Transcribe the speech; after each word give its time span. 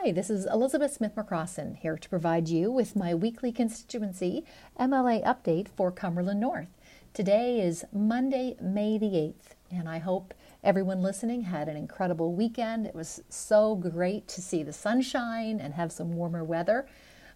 Hi, 0.00 0.12
this 0.12 0.30
is 0.30 0.46
Elizabeth 0.46 0.92
Smith 0.92 1.16
McCrossin 1.16 1.76
here 1.76 1.96
to 1.96 2.08
provide 2.08 2.48
you 2.48 2.70
with 2.70 2.94
my 2.94 3.16
weekly 3.16 3.50
constituency 3.50 4.44
MLA 4.78 5.24
update 5.24 5.66
for 5.66 5.90
Cumberland 5.90 6.38
North. 6.38 6.68
Today 7.12 7.60
is 7.60 7.84
Monday, 7.92 8.54
May 8.62 8.96
the 8.96 9.06
8th, 9.06 9.56
and 9.72 9.88
I 9.88 9.98
hope 9.98 10.34
everyone 10.62 11.02
listening 11.02 11.42
had 11.42 11.68
an 11.68 11.76
incredible 11.76 12.32
weekend. 12.32 12.86
It 12.86 12.94
was 12.94 13.24
so 13.28 13.74
great 13.74 14.28
to 14.28 14.40
see 14.40 14.62
the 14.62 14.72
sunshine 14.72 15.58
and 15.58 15.74
have 15.74 15.90
some 15.90 16.12
warmer 16.12 16.44
weather. 16.44 16.86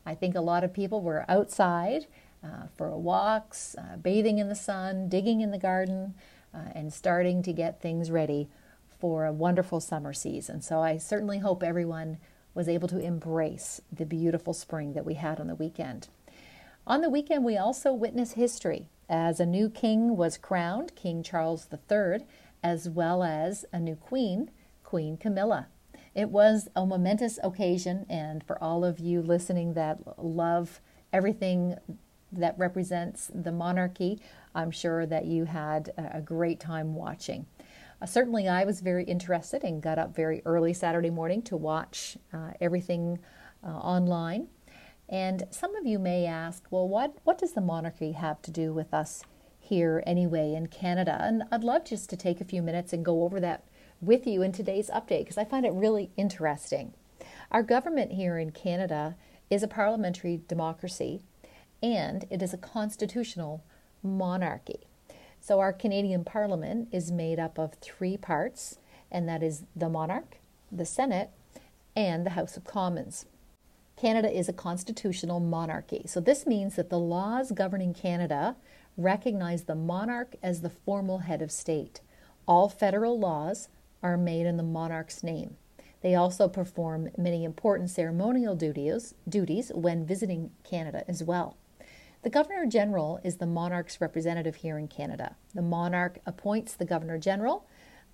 I 0.06 0.14
think 0.14 0.36
a 0.36 0.40
lot 0.40 0.62
of 0.62 0.72
people 0.72 1.00
were 1.00 1.24
outside 1.28 2.06
uh, 2.44 2.68
for 2.76 2.96
walks, 2.96 3.74
uh, 3.76 3.96
bathing 3.96 4.38
in 4.38 4.48
the 4.48 4.54
sun, 4.54 5.08
digging 5.08 5.40
in 5.40 5.50
the 5.50 5.58
garden, 5.58 6.14
uh, 6.54 6.68
and 6.76 6.92
starting 6.92 7.42
to 7.42 7.52
get 7.52 7.82
things 7.82 8.12
ready 8.12 8.48
for 9.00 9.26
a 9.26 9.32
wonderful 9.32 9.80
summer 9.80 10.12
season. 10.12 10.62
So 10.62 10.80
I 10.80 10.98
certainly 10.98 11.40
hope 11.40 11.64
everyone 11.64 12.18
was 12.54 12.68
able 12.68 12.88
to 12.88 12.98
embrace 12.98 13.80
the 13.90 14.06
beautiful 14.06 14.52
spring 14.52 14.92
that 14.92 15.04
we 15.04 15.14
had 15.14 15.40
on 15.40 15.46
the 15.46 15.54
weekend. 15.54 16.08
On 16.86 17.00
the 17.00 17.10
weekend, 17.10 17.44
we 17.44 17.56
also 17.56 17.92
witnessed 17.92 18.34
history 18.34 18.88
as 19.08 19.38
a 19.38 19.46
new 19.46 19.68
king 19.68 20.16
was 20.16 20.38
crowned, 20.38 20.94
King 20.96 21.22
Charles 21.22 21.68
III, 21.70 22.24
as 22.62 22.88
well 22.88 23.22
as 23.22 23.64
a 23.72 23.78
new 23.78 23.96
queen, 23.96 24.50
Queen 24.82 25.16
Camilla. 25.16 25.68
It 26.14 26.30
was 26.30 26.68
a 26.76 26.84
momentous 26.84 27.38
occasion, 27.42 28.06
and 28.08 28.44
for 28.44 28.62
all 28.62 28.84
of 28.84 28.98
you 28.98 29.22
listening 29.22 29.74
that 29.74 29.98
love 30.22 30.80
everything 31.12 31.76
that 32.32 32.58
represents 32.58 33.30
the 33.34 33.52
monarchy, 33.52 34.18
I'm 34.54 34.70
sure 34.70 35.06
that 35.06 35.26
you 35.26 35.44
had 35.44 35.92
a 35.96 36.20
great 36.20 36.60
time 36.60 36.94
watching. 36.94 37.46
Uh, 38.02 38.06
certainly, 38.06 38.48
I 38.48 38.64
was 38.64 38.80
very 38.80 39.04
interested 39.04 39.62
and 39.62 39.80
got 39.80 39.96
up 39.96 40.14
very 40.14 40.42
early 40.44 40.72
Saturday 40.72 41.10
morning 41.10 41.40
to 41.42 41.56
watch 41.56 42.16
uh, 42.32 42.50
everything 42.60 43.20
uh, 43.64 43.68
online. 43.68 44.48
And 45.08 45.44
some 45.50 45.76
of 45.76 45.86
you 45.86 46.00
may 46.00 46.26
ask, 46.26 46.64
well, 46.70 46.88
what, 46.88 47.14
what 47.22 47.38
does 47.38 47.52
the 47.52 47.60
monarchy 47.60 48.12
have 48.12 48.42
to 48.42 48.50
do 48.50 48.72
with 48.72 48.92
us 48.92 49.22
here 49.60 50.02
anyway 50.04 50.52
in 50.54 50.66
Canada? 50.66 51.16
And 51.20 51.44
I'd 51.52 51.62
love 51.62 51.84
just 51.84 52.10
to 52.10 52.16
take 52.16 52.40
a 52.40 52.44
few 52.44 52.60
minutes 52.60 52.92
and 52.92 53.04
go 53.04 53.22
over 53.22 53.38
that 53.38 53.64
with 54.00 54.26
you 54.26 54.42
in 54.42 54.50
today's 54.50 54.90
update 54.90 55.20
because 55.20 55.38
I 55.38 55.44
find 55.44 55.64
it 55.64 55.72
really 55.72 56.10
interesting. 56.16 56.94
Our 57.52 57.62
government 57.62 58.12
here 58.12 58.36
in 58.36 58.50
Canada 58.50 59.14
is 59.48 59.62
a 59.62 59.68
parliamentary 59.68 60.40
democracy 60.48 61.22
and 61.80 62.24
it 62.30 62.42
is 62.42 62.52
a 62.52 62.58
constitutional 62.58 63.62
monarchy. 64.02 64.88
So, 65.44 65.58
our 65.58 65.72
Canadian 65.72 66.22
Parliament 66.22 66.86
is 66.92 67.10
made 67.10 67.40
up 67.40 67.58
of 67.58 67.74
three 67.80 68.16
parts, 68.16 68.78
and 69.10 69.28
that 69.28 69.42
is 69.42 69.64
the 69.74 69.88
monarch, 69.88 70.36
the 70.70 70.86
Senate, 70.86 71.30
and 71.96 72.24
the 72.24 72.30
House 72.30 72.56
of 72.56 72.62
Commons. 72.62 73.26
Canada 73.96 74.30
is 74.30 74.48
a 74.48 74.52
constitutional 74.52 75.40
monarchy. 75.40 76.04
So, 76.06 76.20
this 76.20 76.46
means 76.46 76.76
that 76.76 76.90
the 76.90 76.98
laws 77.00 77.50
governing 77.50 77.92
Canada 77.92 78.54
recognize 78.96 79.64
the 79.64 79.74
monarch 79.74 80.36
as 80.44 80.60
the 80.60 80.70
formal 80.70 81.18
head 81.18 81.42
of 81.42 81.50
state. 81.50 82.00
All 82.46 82.68
federal 82.68 83.18
laws 83.18 83.68
are 84.00 84.16
made 84.16 84.46
in 84.46 84.58
the 84.58 84.62
monarch's 84.62 85.24
name. 85.24 85.56
They 86.02 86.14
also 86.14 86.46
perform 86.46 87.08
many 87.18 87.42
important 87.42 87.90
ceremonial 87.90 88.54
duties, 88.54 89.16
duties 89.28 89.72
when 89.74 90.06
visiting 90.06 90.52
Canada 90.62 91.02
as 91.08 91.24
well. 91.24 91.56
The 92.22 92.30
Governor 92.30 92.66
General 92.66 93.18
is 93.24 93.38
the 93.38 93.46
monarch's 93.46 94.00
representative 94.00 94.54
here 94.54 94.78
in 94.78 94.86
Canada. 94.86 95.34
The 95.56 95.60
monarch 95.60 96.20
appoints 96.24 96.72
the 96.72 96.84
Governor 96.84 97.18
General 97.18 97.66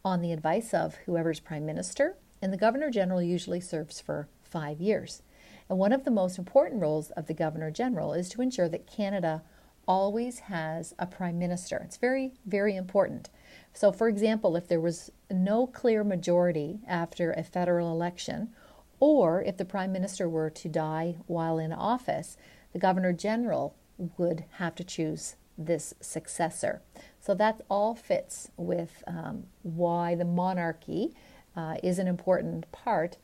on 0.03 0.23
the 0.23 0.33
advice 0.33 0.73
of 0.73 0.95
whoever's 1.05 1.41
Prime 1.41 1.67
Minister, 1.67 2.17
and 2.41 2.51
the 2.51 2.57
Governor 2.57 2.89
General 2.89 3.21
usually 3.21 3.61
serves 3.61 4.01
for 4.01 4.27
five 4.43 4.81
years. 4.81 5.21
And 5.69 5.79
one 5.79 5.93
of 5.93 6.05
the 6.05 6.11
most 6.11 6.39
important 6.39 6.81
roles 6.81 7.11
of 7.11 7.27
the 7.27 7.35
Governor 7.35 7.71
General 7.71 8.15
is 8.15 8.31
to 8.31 8.41
ensure 8.41 8.71
that 8.71 8.87
Canada 8.87 9.43
always 9.87 10.39
has 10.39 10.95
a 10.99 11.05
Prime 11.05 11.39
Minister. 11.39 11.77
It's 11.85 11.99
very, 11.99 12.33
very 12.47 12.77
important. 12.77 13.29
So, 13.75 13.93
for 13.93 14.09
example, 14.09 14.57
if 14.57 14.69
there 14.69 14.81
was 14.81 15.11
no 15.31 15.67
clear 15.67 16.03
majority 16.03 16.81
after 16.89 17.33
a 17.33 17.43
federal 17.43 17.93
election, 17.93 18.55
or 19.01 19.43
if 19.43 19.59
the 19.59 19.67
Prime 19.67 19.93
Minister 19.93 20.31
were 20.31 20.49
to 20.49 20.69
die 20.71 21.17
while 21.27 21.59
in 21.59 21.75
office, 21.75 22.39
the 22.73 22.79
Governor 22.79 23.13
General 23.13 23.77
would 23.99 24.45
have 24.53 24.75
to 24.77 24.85
choose 24.85 25.37
this 25.59 25.93
successor. 26.01 26.83
So 27.21 27.35
that 27.35 27.63
all 27.69 27.95
fits 27.95 28.51
with 28.57 29.03
um, 29.07 29.45
why 29.63 30.15
the 30.15 30.25
monarchy 30.25 31.15
uh, 31.57 31.75
is 31.83 31.99
an 31.99 32.07
important 32.07 32.71
part 32.71 33.17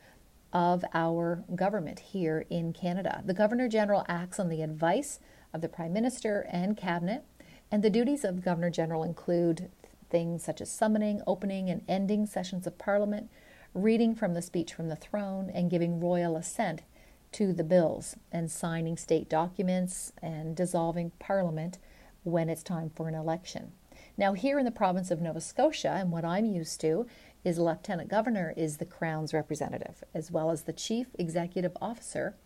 of 0.53 0.85
our 0.93 1.45
government 1.55 1.99
here 2.01 2.45
in 2.51 2.73
Canada. 2.73 3.23
The 3.25 3.35
Governor 3.35 3.69
General 3.69 4.05
acts 4.09 4.39
on 4.39 4.49
the 4.49 4.63
advice 4.63 5.21
of 5.53 5.61
the 5.61 5.69
Prime 5.69 5.93
Minister 5.93 6.47
and 6.51 6.77
Cabinet, 6.77 7.25
and 7.71 7.83
the 7.83 7.91
duties 7.91 8.25
of 8.25 8.45
Governor 8.45 8.71
General 8.71 9.05
include 9.05 9.71
things 10.11 10.45
such 10.45 10.61
as 10.61 10.71
summoning, 10.71 11.23
opening, 11.27 11.71
and 11.71 11.83
ending 11.89 12.27
sessions 12.27 12.67
of 12.67 12.79
Parliament, 12.79 13.31
reading 13.73 14.15
from 14.15 14.35
the 14.35 14.43
speech 14.43 14.73
from 14.73 14.89
the 14.89 14.97
throne, 14.97 15.51
and 15.53 15.71
giving 15.71 16.01
royal 16.01 16.37
assent 16.37 16.83
to 17.35 17.53
the 17.53 17.65
bills 17.65 18.15
and 18.31 18.49
signing 18.49 18.97
state 18.97 19.29
documents 19.29 20.13
and 20.23 20.55
dissolving 20.55 21.11
parliament 21.19 21.79
when 22.23 22.49
it's 22.49 22.63
time 22.63 22.89
for 22.95 23.09
an 23.09 23.15
election. 23.15 23.73
Now, 24.17 24.35
here 24.35 24.57
in 24.61 24.65
the 24.65 24.71
province 24.71 25.11
of 25.11 25.21
Nova 25.21 25.41
Scotia, 25.41 25.97
and 25.99 26.13
what 26.13 26.25
I'm 26.25 26.47
used 26.47 26.81
to 26.83 27.09
is 27.43 27.59
Lieutenant 27.59 28.09
Governor 28.09 28.55
is 28.57 28.77
the 28.77 28.85
Crown's 28.85 29.35
representative, 29.35 30.05
as 30.15 30.31
well 30.31 30.53
as 30.53 30.63
the 30.63 30.73
Chief 30.73 31.09
Executive 31.19 31.77
Officer 31.83 32.37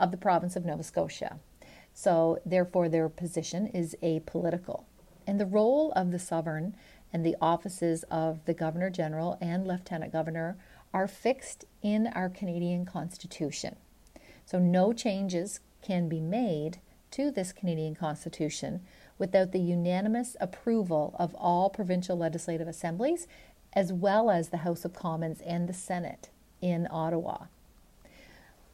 of 0.00 0.12
the 0.12 0.16
province 0.16 0.56
of 0.56 0.64
Nova 0.64 0.82
Scotia. 0.82 1.38
So, 1.92 2.38
therefore, 2.46 2.88
their 2.88 3.10
position 3.10 3.66
is 3.66 3.94
apolitical. 4.02 4.84
And 5.26 5.38
the 5.38 5.44
role 5.44 5.92
of 5.92 6.10
the 6.10 6.18
sovereign 6.18 6.74
and 7.12 7.22
the 7.22 7.36
offices 7.42 8.02
of 8.10 8.46
the 8.46 8.54
Governor 8.54 8.88
General 8.88 9.36
and 9.42 9.66
Lieutenant 9.66 10.10
Governor 10.10 10.56
are 10.94 11.06
fixed 11.06 11.66
in 11.82 12.06
our 12.06 12.30
Canadian 12.30 12.86
Constitution. 12.86 13.76
So 14.48 14.58
no 14.58 14.94
changes 14.94 15.60
can 15.82 16.08
be 16.08 16.22
made 16.22 16.78
to 17.10 17.30
this 17.30 17.52
Canadian 17.52 17.94
Constitution 17.94 18.80
without 19.18 19.52
the 19.52 19.60
unanimous 19.60 20.38
approval 20.40 21.14
of 21.18 21.34
all 21.34 21.68
provincial 21.68 22.16
legislative 22.16 22.66
assemblies, 22.66 23.28
as 23.74 23.92
well 23.92 24.30
as 24.30 24.48
the 24.48 24.58
House 24.58 24.86
of 24.86 24.94
Commons 24.94 25.42
and 25.42 25.68
the 25.68 25.74
Senate 25.74 26.30
in 26.62 26.88
Ottawa. 26.90 27.48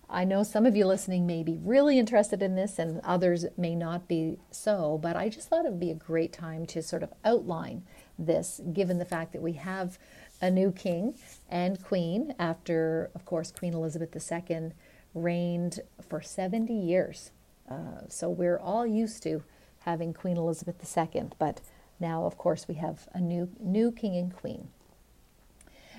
I 0.08 0.22
know 0.22 0.44
some 0.44 0.64
of 0.64 0.76
you 0.76 0.86
listening 0.86 1.26
may 1.26 1.42
be 1.42 1.58
really 1.60 1.98
interested 1.98 2.40
in 2.40 2.54
this 2.54 2.78
and 2.78 3.00
others 3.02 3.44
may 3.56 3.74
not 3.74 4.06
be 4.06 4.38
so, 4.52 4.96
but 5.02 5.16
I 5.16 5.28
just 5.28 5.48
thought 5.48 5.64
it 5.64 5.72
would 5.72 5.80
be 5.80 5.90
a 5.90 5.96
great 5.96 6.32
time 6.32 6.66
to 6.66 6.82
sort 6.82 7.02
of 7.02 7.12
outline 7.24 7.82
this, 8.16 8.60
given 8.72 8.98
the 8.98 9.04
fact 9.04 9.32
that 9.32 9.42
we 9.42 9.54
have 9.54 9.98
a 10.40 10.52
new 10.52 10.70
king 10.70 11.16
and 11.48 11.82
queen 11.82 12.32
after, 12.38 13.10
of 13.16 13.24
course, 13.24 13.50
Queen 13.50 13.74
Elizabeth 13.74 14.14
II 14.14 14.70
reigned 15.14 15.80
for 16.08 16.20
70 16.20 16.72
years. 16.72 17.30
Uh, 17.70 18.02
so 18.08 18.28
we're 18.28 18.58
all 18.58 18.86
used 18.86 19.22
to 19.22 19.42
having 19.80 20.12
Queen 20.12 20.36
Elizabeth 20.36 20.76
II, 20.96 21.30
but 21.38 21.60
now, 22.00 22.24
of 22.24 22.36
course, 22.36 22.66
we 22.68 22.74
have 22.74 23.08
a 23.14 23.20
new 23.20 23.48
new 23.60 23.92
king 23.92 24.16
and 24.16 24.34
queen. 24.34 24.68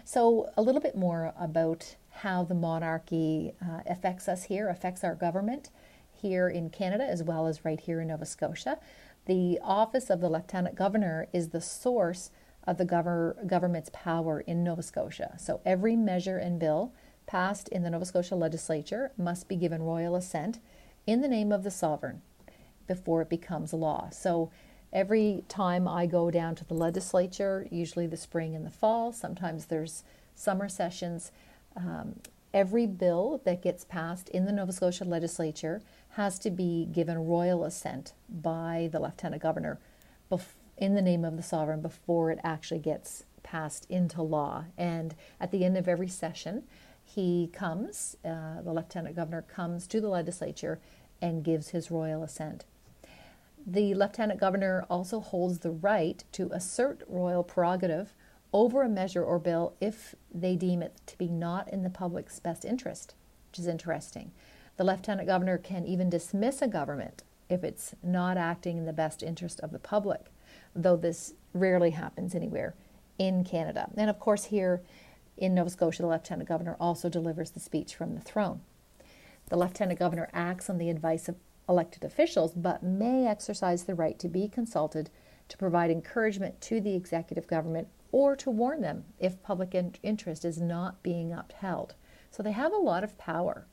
So 0.03 0.51
a 0.55 0.61
little 0.61 0.81
bit 0.81 0.95
more 0.95 1.33
about 1.39 1.95
how 2.11 2.43
the 2.43 2.53
monarchy 2.53 3.53
uh, 3.61 3.81
affects 3.87 4.27
us 4.27 4.43
here, 4.43 4.69
affects 4.69 5.03
our 5.03 5.15
government 5.15 5.69
here 6.13 6.47
in 6.47 6.69
Canada 6.69 7.03
as 7.03 7.23
well 7.23 7.47
as 7.47 7.65
right 7.65 7.79
here 7.79 8.01
in 8.01 8.09
Nova 8.09 8.25
Scotia. 8.25 8.77
The 9.25 9.59
office 9.63 10.09
of 10.09 10.21
the 10.21 10.29
Lieutenant 10.29 10.75
Governor 10.75 11.27
is 11.33 11.49
the 11.49 11.61
source 11.61 12.29
of 12.67 12.77
the 12.77 12.85
gover- 12.85 13.47
government's 13.47 13.89
power 13.93 14.41
in 14.41 14.63
Nova 14.63 14.83
Scotia. 14.83 15.35
So 15.39 15.61
every 15.65 15.95
measure 15.95 16.37
and 16.37 16.59
bill 16.59 16.93
passed 17.25 17.67
in 17.69 17.83
the 17.83 17.89
Nova 17.89 18.05
Scotia 18.05 18.35
legislature 18.35 19.11
must 19.17 19.47
be 19.47 19.55
given 19.55 19.81
royal 19.83 20.15
assent 20.15 20.59
in 21.07 21.21
the 21.21 21.27
name 21.27 21.51
of 21.51 21.63
the 21.63 21.71
sovereign 21.71 22.21
before 22.87 23.21
it 23.21 23.29
becomes 23.29 23.73
law. 23.73 24.09
So 24.11 24.51
every 24.93 25.43
time 25.47 25.87
I 25.87 26.05
go 26.05 26.31
down 26.31 26.55
to 26.55 26.65
the 26.65 26.73
legislature, 26.73 27.67
usually 27.71 28.07
the 28.07 28.17
spring 28.17 28.55
and 28.55 28.65
the 28.65 28.71
fall, 28.71 29.11
sometimes 29.11 29.65
there's 29.65 30.03
summer 30.35 30.69
sessions, 30.69 31.31
um, 31.75 32.15
every 32.53 32.85
bill 32.85 33.41
that 33.43 33.61
gets 33.61 33.83
passed 33.83 34.29
in 34.29 34.45
the 34.45 34.51
Nova 34.51 34.71
Scotia 34.71 35.03
legislature 35.03 35.81
has 36.11 36.39
to 36.39 36.49
be 36.49 36.87
given 36.91 37.27
royal 37.27 37.65
assent 37.65 38.13
by 38.29 38.89
the 38.91 38.99
lieutenant 38.99 39.41
governor 39.41 39.79
bef- 40.31 40.55
in 40.77 40.95
the 40.95 41.01
name 41.01 41.25
of 41.25 41.35
the 41.35 41.43
sovereign 41.43 41.81
before 41.81 42.31
it 42.31 42.39
actually 42.43 42.79
gets 42.79 43.25
passed 43.43 43.85
into 43.89 44.21
law. 44.21 44.65
And 44.77 45.15
at 45.39 45.51
the 45.51 45.65
end 45.65 45.77
of 45.77 45.87
every 45.87 46.07
session, 46.07 46.63
he 47.05 47.49
comes, 47.53 48.17
uh, 48.25 48.61
the 48.61 48.73
lieutenant 48.73 49.15
governor 49.15 49.43
comes 49.43 49.87
to 49.87 50.01
the 50.01 50.09
legislature 50.09 50.79
and 51.21 51.43
gives 51.43 51.69
his 51.69 51.89
royal 51.89 52.23
assent. 52.23 52.65
The 53.65 53.93
lieutenant 53.93 54.39
governor 54.39 54.85
also 54.89 55.19
holds 55.19 55.59
the 55.59 55.71
right 55.71 56.23
to 56.33 56.49
assert 56.51 57.03
royal 57.07 57.43
prerogative 57.43 58.13
over 58.51 58.83
a 58.83 58.89
measure 58.89 59.23
or 59.23 59.39
bill 59.39 59.73
if 59.79 60.15
they 60.33 60.55
deem 60.55 60.81
it 60.81 60.99
to 61.07 61.17
be 61.17 61.27
not 61.27 61.71
in 61.71 61.83
the 61.83 61.89
public's 61.89 62.39
best 62.39 62.65
interest 62.65 63.15
which 63.55 63.61
is 63.61 63.67
interesting. 63.67 64.31
The 64.75 64.83
lieutenant 64.83 65.29
governor 65.29 65.57
can 65.57 65.85
even 65.85 66.09
dismiss 66.09 66.61
a 66.61 66.67
government 66.67 67.23
if 67.47 67.63
it's 67.63 67.95
not 68.03 68.35
acting 68.35 68.77
in 68.77 68.85
the 68.85 68.91
best 68.91 69.23
interest 69.23 69.61
of 69.61 69.71
the 69.71 69.79
public, 69.79 70.25
though 70.75 70.97
this 70.97 71.35
rarely 71.53 71.91
happens 71.91 72.35
anywhere 72.35 72.75
in 73.17 73.45
Canada. 73.45 73.89
And 73.95 74.09
of 74.09 74.19
course, 74.19 74.45
here 74.45 74.81
in 75.37 75.53
Nova 75.53 75.69
Scotia, 75.69 76.01
the 76.01 76.07
lieutenant 76.07 76.47
governor 76.47 76.77
also 76.79 77.09
delivers 77.09 77.51
the 77.51 77.59
speech 77.59 77.95
from 77.95 78.15
the 78.15 78.21
throne. 78.21 78.61
The 79.49 79.57
lieutenant 79.57 79.99
governor 79.99 80.29
acts 80.33 80.69
on 80.69 80.77
the 80.77 80.89
advice 80.89 81.27
of 81.29 81.35
elected 81.67 82.03
officials, 82.03 82.53
but 82.53 82.83
may 82.83 83.27
exercise 83.27 83.83
the 83.83 83.95
right 83.95 84.17
to 84.19 84.29
be 84.29 84.47
consulted 84.47 85.09
to 85.49 85.57
provide 85.57 85.91
encouragement 85.91 86.61
to 86.61 86.81
the 86.81 86.95
executive 86.95 87.47
government 87.47 87.87
or 88.11 88.35
to 88.35 88.49
warn 88.49 88.81
them 88.81 89.05
if 89.19 89.43
public 89.43 89.75
interest 90.01 90.45
is 90.45 90.61
not 90.61 91.03
being 91.03 91.33
upheld. 91.33 91.95
So 92.31 92.41
they 92.41 92.51
have 92.53 92.73
a 92.73 92.77
lot 92.77 93.03
of 93.03 93.17
power. 93.17 93.67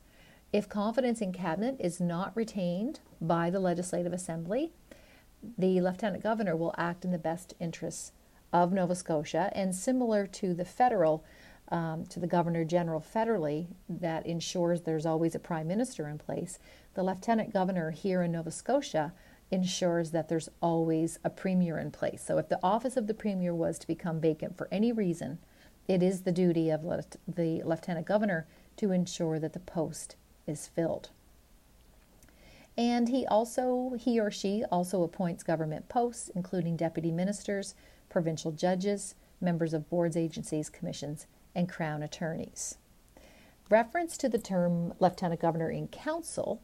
If 0.51 0.69
confidence 0.69 1.21
in 1.21 1.33
cabinet 1.33 1.77
is 1.79 1.99
not 1.99 2.35
retained 2.35 2.99
by 3.19 3.49
the 3.49 3.59
Legislative 3.59 4.13
Assembly, 4.13 4.71
the 5.57 5.81
Lieutenant 5.81 6.23
Governor 6.23 6.55
will 6.55 6.75
act 6.77 7.03
in 7.03 7.11
the 7.11 7.17
best 7.17 7.53
interests 7.59 8.11
of 8.51 8.71
Nova 8.71 8.95
Scotia 8.95 9.51
and 9.53 9.73
similar 9.73 10.27
to 10.27 10.53
the 10.53 10.65
federal, 10.65 11.25
um, 11.69 12.05
to 12.07 12.19
the 12.19 12.27
Governor 12.27 12.63
General 12.65 13.01
federally, 13.01 13.67
that 13.89 14.25
ensures 14.25 14.81
there's 14.81 15.05
always 15.05 15.35
a 15.35 15.39
Prime 15.39 15.67
Minister 15.67 16.07
in 16.07 16.17
place. 16.17 16.59
The 16.93 17.03
Lieutenant 17.03 17.53
Governor 17.53 17.91
here 17.91 18.21
in 18.21 18.31
Nova 18.31 18.51
Scotia 18.51 19.13
ensures 19.51 20.11
that 20.11 20.29
there's 20.29 20.49
always 20.61 21.19
a 21.23 21.29
Premier 21.29 21.77
in 21.77 21.91
place. 21.91 22.23
So 22.25 22.37
if 22.37 22.49
the 22.49 22.59
office 22.63 22.97
of 22.97 23.07
the 23.07 23.13
Premier 23.13 23.53
was 23.53 23.77
to 23.79 23.87
become 23.87 24.19
vacant 24.19 24.57
for 24.57 24.67
any 24.71 24.91
reason, 24.91 25.39
it 25.87 26.01
is 26.01 26.21
the 26.21 26.31
duty 26.31 26.69
of 26.69 26.81
the 26.81 27.61
Lieutenant 27.63 28.07
Governor 28.07 28.47
to 28.77 28.91
ensure 28.91 29.39
that 29.39 29.53
the 29.53 29.59
post 29.59 30.15
is 30.47 30.67
filled. 30.67 31.09
And 32.75 33.09
he 33.09 33.25
also, 33.27 33.93
he 33.99 34.19
or 34.19 34.31
she 34.31 34.63
also 34.71 35.03
appoints 35.03 35.43
government 35.43 35.89
posts, 35.89 36.29
including 36.33 36.75
deputy 36.75 37.11
ministers, 37.11 37.75
provincial 38.09 38.51
judges, 38.51 39.15
members 39.39 39.73
of 39.73 39.89
boards, 39.89 40.17
agencies, 40.17 40.69
commissions, 40.69 41.27
and 41.55 41.69
crown 41.69 42.03
attorneys. 42.03 42.77
Reference 43.69 44.17
to 44.17 44.29
the 44.29 44.37
term 44.37 44.93
lieutenant 44.99 45.41
governor 45.41 45.69
in 45.69 45.87
council 45.87 46.61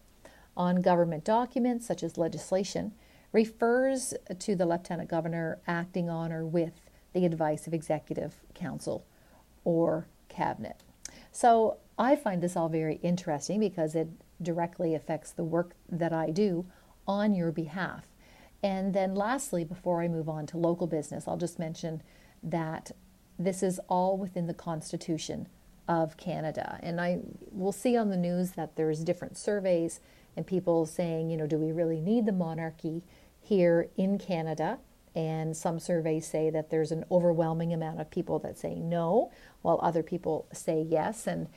on 0.56 0.82
government 0.82 1.24
documents 1.24 1.88
such 1.88 2.04
as 2.04 2.18
legislation 2.18 2.94
refers 3.32 4.14
to 4.40 4.56
the 4.56 4.66
lieutenant 4.66 5.10
governor 5.10 5.60
acting 5.68 6.10
on 6.10 6.32
or 6.32 6.46
with 6.46 6.90
the 7.14 7.26
advice 7.26 7.68
of 7.68 7.74
executive 7.74 8.36
council 8.54 9.06
or 9.64 10.08
cabinet. 10.28 10.84
So 11.32 11.78
I 11.98 12.16
find 12.16 12.42
this 12.42 12.56
all 12.56 12.70
very 12.70 12.96
interesting 13.04 13.60
because 13.60 13.96
it 13.96 14.10
directly 14.42 14.96
affects 14.96 15.32
the 15.32 15.44
work 15.44 15.74
that 15.90 16.14
I 16.14 16.32
do 16.32 16.66
on 17.08 17.36
your 17.36 17.52
behalf. 17.52 18.08
And 18.62 18.94
then, 18.94 19.16
lastly, 19.16 19.64
before 19.64 20.02
I 20.02 20.08
move 20.08 20.28
on 20.28 20.46
to 20.48 20.58
local 20.58 20.88
business, 20.88 21.28
I'll 21.28 21.38
just 21.38 21.60
mention 21.60 22.02
that 22.44 22.92
this 23.40 23.64
is 23.64 23.80
all 23.88 24.18
within 24.18 24.48
the 24.48 24.54
Constitution 24.54 25.48
of 25.88 26.18
Canada. 26.18 26.78
And 26.84 27.02
I 27.02 27.22
will 27.52 27.72
see 27.72 27.98
on 27.98 28.10
the 28.10 28.18
news 28.18 28.52
that 28.52 28.76
there's 28.76 29.04
different 29.04 29.38
surveys 29.38 30.02
and 30.38 30.46
people 30.46 30.86
saying, 30.86 31.32
you 31.32 31.38
know, 31.38 31.48
do 31.48 31.58
we 31.58 31.72
really 31.72 32.00
need 32.00 32.26
the 32.26 32.32
monarchy 32.32 33.02
here 33.42 33.90
in 33.98 34.20
Canada? 34.20 34.78
And 35.16 35.58
some 35.58 35.80
surveys 35.80 36.28
say 36.28 36.50
that 36.52 36.70
there's 36.70 36.92
an 36.92 37.06
overwhelming 37.10 37.74
amount 37.74 38.00
of 38.00 38.12
people 38.12 38.38
that 38.40 38.60
say 38.60 38.76
no, 38.76 39.32
while 39.64 39.80
other 39.82 40.04
people 40.04 40.46
say 40.54 40.86
yes. 40.88 41.26
And 41.26 41.48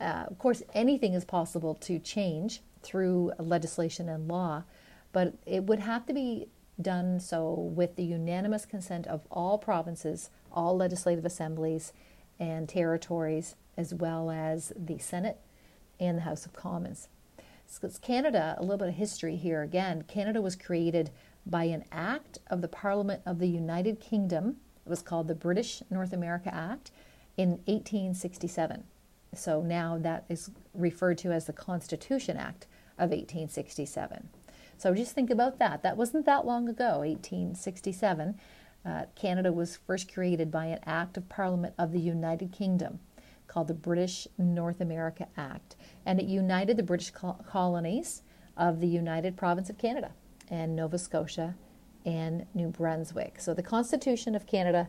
uh, 0.00 0.24
of 0.28 0.38
course, 0.38 0.62
anything 0.74 1.14
is 1.14 1.24
possible 1.24 1.74
to 1.76 1.98
change 1.98 2.60
through 2.82 3.32
legislation 3.38 4.08
and 4.08 4.28
law, 4.28 4.64
but 5.12 5.34
it 5.46 5.64
would 5.64 5.80
have 5.80 6.04
to 6.06 6.12
be 6.12 6.48
done 6.80 7.18
so 7.18 7.52
with 7.52 7.96
the 7.96 8.04
unanimous 8.04 8.64
consent 8.64 9.06
of 9.06 9.22
all 9.30 9.58
provinces, 9.58 10.30
all 10.58 10.76
legislative 10.76 11.24
assemblies 11.24 11.92
and 12.40 12.68
territories, 12.68 13.54
as 13.76 13.94
well 13.94 14.28
as 14.28 14.72
the 14.76 14.98
Senate 14.98 15.38
and 16.00 16.18
the 16.18 16.22
House 16.22 16.44
of 16.44 16.52
Commons. 16.52 17.06
Because 17.72 17.98
Canada, 17.98 18.56
a 18.58 18.62
little 18.62 18.76
bit 18.76 18.88
of 18.88 18.94
history 18.94 19.36
here 19.36 19.62
again, 19.62 20.02
Canada 20.08 20.42
was 20.42 20.56
created 20.56 21.10
by 21.46 21.64
an 21.64 21.84
act 21.92 22.38
of 22.48 22.60
the 22.60 22.68
Parliament 22.68 23.22
of 23.24 23.38
the 23.38 23.46
United 23.46 24.00
Kingdom. 24.00 24.56
It 24.84 24.90
was 24.90 25.00
called 25.00 25.28
the 25.28 25.34
British 25.34 25.80
North 25.90 26.12
America 26.12 26.52
Act 26.52 26.90
in 27.36 27.50
1867. 27.66 28.82
So 29.34 29.62
now 29.62 29.96
that 29.98 30.24
is 30.28 30.50
referred 30.74 31.18
to 31.18 31.30
as 31.30 31.44
the 31.44 31.52
Constitution 31.52 32.36
Act 32.36 32.66
of 32.98 33.10
1867. 33.10 34.28
So 34.76 34.92
just 34.94 35.14
think 35.14 35.30
about 35.30 35.58
that. 35.60 35.84
That 35.84 35.96
wasn't 35.96 36.26
that 36.26 36.46
long 36.46 36.68
ago, 36.68 36.98
1867. 37.00 38.38
Uh, 38.84 39.04
Canada 39.14 39.52
was 39.52 39.78
first 39.86 40.12
created 40.12 40.50
by 40.50 40.66
an 40.66 40.80
Act 40.86 41.16
of 41.16 41.28
Parliament 41.28 41.74
of 41.78 41.92
the 41.92 42.00
United 42.00 42.52
Kingdom 42.52 43.00
called 43.46 43.68
the 43.68 43.74
British 43.74 44.28
North 44.36 44.80
America 44.80 45.26
Act. 45.36 45.76
And 46.06 46.20
it 46.20 46.26
united 46.26 46.76
the 46.76 46.82
British 46.82 47.10
colonies 47.10 48.22
of 48.56 48.80
the 48.80 48.86
United 48.86 49.36
Province 49.36 49.70
of 49.70 49.78
Canada 49.78 50.12
and 50.50 50.76
Nova 50.76 50.98
Scotia 50.98 51.54
and 52.04 52.46
New 52.54 52.68
Brunswick. 52.68 53.40
So 53.40 53.54
the 53.54 53.62
Constitution 53.62 54.34
of 54.34 54.46
Canada 54.46 54.88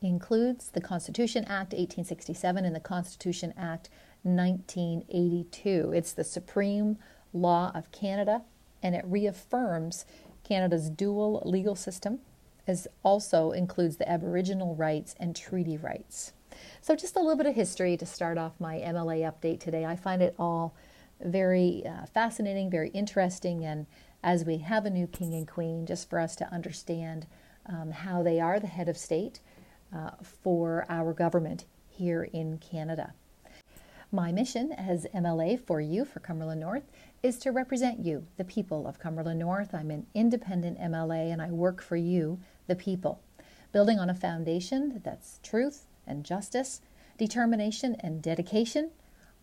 includes 0.00 0.70
the 0.70 0.80
Constitution 0.80 1.44
Act 1.44 1.72
1867 1.72 2.64
and 2.64 2.74
the 2.74 2.80
Constitution 2.80 3.52
Act 3.56 3.90
1982. 4.22 5.92
It's 5.94 6.12
the 6.12 6.24
supreme 6.24 6.98
law 7.32 7.72
of 7.74 7.90
Canada 7.92 8.42
and 8.82 8.94
it 8.94 9.04
reaffirms 9.06 10.06
Canada's 10.44 10.88
dual 10.88 11.42
legal 11.44 11.74
system 11.74 12.20
as 12.68 12.86
also 13.02 13.50
includes 13.52 13.96
the 13.96 14.08
Aboriginal 14.08 14.74
rights 14.74 15.14
and 15.18 15.34
treaty 15.34 15.76
rights. 15.76 16.32
So 16.80 16.94
just 16.94 17.16
a 17.16 17.20
little 17.20 17.36
bit 17.36 17.46
of 17.46 17.54
history 17.54 17.96
to 17.96 18.06
start 18.06 18.38
off 18.38 18.60
my 18.60 18.76
MLA 18.76 19.30
update 19.30 19.60
today. 19.60 19.84
I 19.84 19.96
find 19.96 20.22
it 20.22 20.34
all 20.38 20.74
very 21.20 21.82
uh, 21.86 22.06
fascinating, 22.06 22.70
very 22.70 22.90
interesting, 22.90 23.64
and 23.64 23.86
as 24.22 24.44
we 24.44 24.58
have 24.58 24.84
a 24.84 24.90
new 24.90 25.06
king 25.06 25.34
and 25.34 25.46
queen, 25.46 25.86
just 25.86 26.08
for 26.10 26.18
us 26.18 26.36
to 26.36 26.52
understand 26.52 27.26
um, 27.66 27.90
how 27.90 28.22
they 28.22 28.40
are 28.40 28.60
the 28.60 28.66
head 28.66 28.88
of 28.88 28.96
state 28.96 29.40
uh, 29.94 30.10
for 30.22 30.86
our 30.88 31.12
government 31.12 31.64
here 31.88 32.24
in 32.32 32.58
Canada. 32.58 33.14
My 34.10 34.32
mission 34.32 34.72
as 34.72 35.06
MLA 35.14 35.60
for 35.60 35.80
you 35.80 36.04
for 36.04 36.20
Cumberland 36.20 36.60
North 36.60 36.84
is 37.22 37.38
to 37.38 37.50
represent 37.50 38.04
you, 38.04 38.26
the 38.36 38.44
people 38.44 38.86
of 38.86 38.98
Cumberland 38.98 39.40
North. 39.40 39.74
I'm 39.74 39.90
an 39.90 40.06
independent 40.14 40.78
MLA 40.78 41.32
and 41.32 41.42
I 41.42 41.50
work 41.50 41.82
for 41.82 41.96
you, 41.96 42.38
the 42.66 42.76
people, 42.76 43.20
building 43.72 43.98
on 43.98 44.08
a 44.08 44.14
foundation 44.14 45.00
that's 45.04 45.40
truth 45.42 45.86
and 46.06 46.24
justice, 46.24 46.80
determination 47.16 47.96
and 48.00 48.22
dedication, 48.22 48.90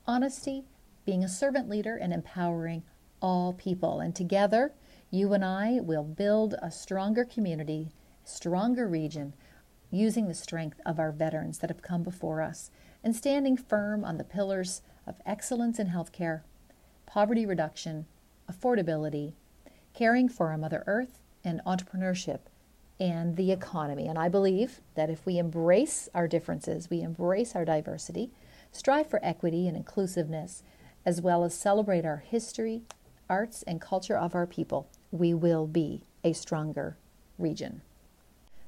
honesty, 0.08 0.64
being 1.06 1.24
a 1.24 1.30
servant 1.30 1.70
leader, 1.70 1.96
and 1.96 2.14
empowering 2.14 2.84
all 3.22 3.54
people. 3.54 4.00
And 4.00 4.16
together, 4.16 4.74
you 5.12 5.34
and 5.34 5.44
I 5.44 5.80
will 5.82 6.04
build 6.04 6.56
a 6.62 6.72
stronger 6.72 7.26
community, 7.26 7.92
stronger 8.24 8.88
region 8.88 9.34
using 9.92 10.28
the 10.28 10.34
strength 10.34 10.80
of 10.86 11.00
our 11.00 11.12
veterans 11.12 11.60
that 11.60 11.70
have 11.70 11.82
come 11.82 12.04
before 12.04 12.42
us 12.42 12.72
and 13.04 13.16
standing 13.16 13.56
firm 13.56 14.04
on 14.04 14.18
the 14.18 14.24
pillars 14.24 14.82
of 15.06 15.16
excellence 15.26 15.78
in 15.78 15.88
healthcare, 15.88 16.42
poverty 17.06 17.46
reduction, 17.46 18.06
affordability, 18.52 19.34
caring 19.94 20.30
for 20.30 20.50
our 20.50 20.58
Mother 20.58 20.84
Earth, 20.88 21.20
and 21.44 21.62
entrepreneurship 21.66 22.40
and 23.00 23.36
the 23.36 23.52
economy. 23.52 24.08
And 24.08 24.18
I 24.18 24.30
believe 24.30 24.82
that 24.96 25.10
if 25.10 25.26
we 25.26 25.38
embrace 25.38 26.10
our 26.14 26.28
differences, 26.28 26.90
we 26.90 27.02
embrace 27.02 27.56
our 27.56 27.66
diversity, 27.66 28.32
strive 28.72 29.10
for 29.10 29.20
equity 29.24 29.68
and 29.68 29.76
inclusiveness, 29.76 30.64
as 31.06 31.22
well 31.22 31.44
as 31.44 31.54
celebrate 31.54 32.06
our 32.06 32.18
history, 32.18 32.82
arts, 33.30 33.64
and 33.64 33.82
culture 33.82 34.18
of 34.18 34.34
our 34.34 34.48
people, 34.48 34.88
we 35.12 35.34
will 35.34 35.68
be 35.68 36.04
a 36.24 36.34
stronger 36.34 36.98
region. 37.38 37.82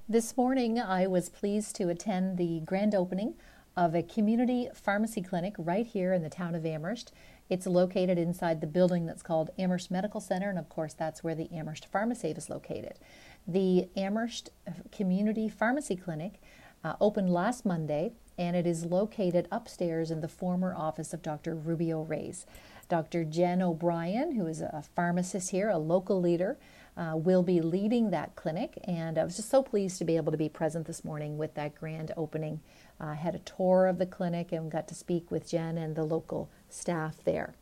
This 0.09 0.37
morning, 0.37 0.79
I 0.79 1.07
was 1.07 1.29
pleased 1.29 1.75
to 1.77 1.89
attend 1.89 2.37
the 2.37 2.61
grand 2.61 2.95
opening 2.95 3.33
of 3.75 3.93
a 3.93 4.03
community 4.03 4.69
pharmacy 4.73 5.21
clinic 5.21 5.53
right 5.57 5.85
here 5.85 6.13
in 6.13 6.23
the 6.23 6.29
town 6.29 6.55
of 6.55 6.65
Amherst. 6.65 7.11
It's 7.49 7.65
located 7.65 8.17
inside 8.17 8.59
the 8.59 8.67
building 8.67 9.05
that's 9.05 9.21
called 9.21 9.51
Amherst 9.57 9.89
Medical 9.89 10.19
Center, 10.19 10.49
and 10.49 10.59
of 10.59 10.69
course, 10.69 10.93
that's 10.93 11.23
where 11.23 11.35
the 11.35 11.49
Amherst 11.51 11.85
Pharmacy 11.85 12.29
is 12.29 12.49
located. 12.49 12.99
The 13.47 13.87
Amherst 13.95 14.49
Community 14.91 15.47
Pharmacy 15.47 15.95
Clinic 15.95 16.41
uh, 16.83 16.95
opened 16.99 17.29
last 17.29 17.65
Monday, 17.65 18.11
and 18.37 18.55
it 18.55 18.67
is 18.67 18.85
located 18.85 19.47
upstairs 19.51 20.11
in 20.11 20.21
the 20.21 20.27
former 20.27 20.75
office 20.75 21.13
of 21.13 21.21
Dr. 21.21 21.55
Rubio 21.55 22.01
Reyes. 22.01 22.45
Dr. 22.89 23.23
Jen 23.23 23.61
O'Brien, 23.61 24.35
who 24.35 24.47
is 24.47 24.61
a 24.61 24.83
pharmacist 24.95 25.51
here, 25.51 25.69
a 25.69 25.77
local 25.77 26.21
leader, 26.21 26.57
uh, 26.95 27.13
will 27.15 27.43
be 27.43 27.61
leading 27.61 28.09
that 28.11 28.35
clinic. 28.35 28.79
And 28.85 29.17
I 29.17 29.23
was 29.23 29.35
just 29.35 29.49
so 29.49 29.61
pleased 29.61 29.97
to 29.99 30.05
be 30.05 30.15
able 30.15 30.31
to 30.31 30.37
be 30.37 30.49
present 30.49 30.87
this 30.87 31.03
morning 31.03 31.37
with 31.37 31.53
that 31.55 31.75
grand 31.75 32.11
opening. 32.15 32.61
I 32.99 33.11
uh, 33.11 33.15
had 33.15 33.35
a 33.35 33.39
tour 33.39 33.87
of 33.87 33.97
the 33.97 34.05
clinic 34.05 34.51
and 34.51 34.71
got 34.71 34.87
to 34.87 34.95
speak 34.95 35.29
with 35.29 35.49
Jen 35.49 35.77
and 35.77 35.95
the 35.95 36.03
local 36.03 36.49
staff 36.69 37.23
there. 37.23 37.55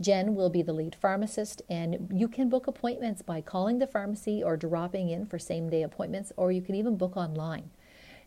Jen 0.00 0.34
will 0.34 0.48
be 0.48 0.62
the 0.62 0.72
lead 0.72 0.94
pharmacist, 0.94 1.60
and 1.68 2.08
you 2.12 2.26
can 2.26 2.48
book 2.48 2.66
appointments 2.66 3.20
by 3.20 3.42
calling 3.42 3.78
the 3.78 3.86
pharmacy 3.86 4.42
or 4.42 4.56
dropping 4.56 5.10
in 5.10 5.26
for 5.26 5.38
same 5.38 5.68
day 5.68 5.82
appointments, 5.82 6.32
or 6.36 6.50
you 6.50 6.62
can 6.62 6.74
even 6.74 6.96
book 6.96 7.16
online. 7.16 7.70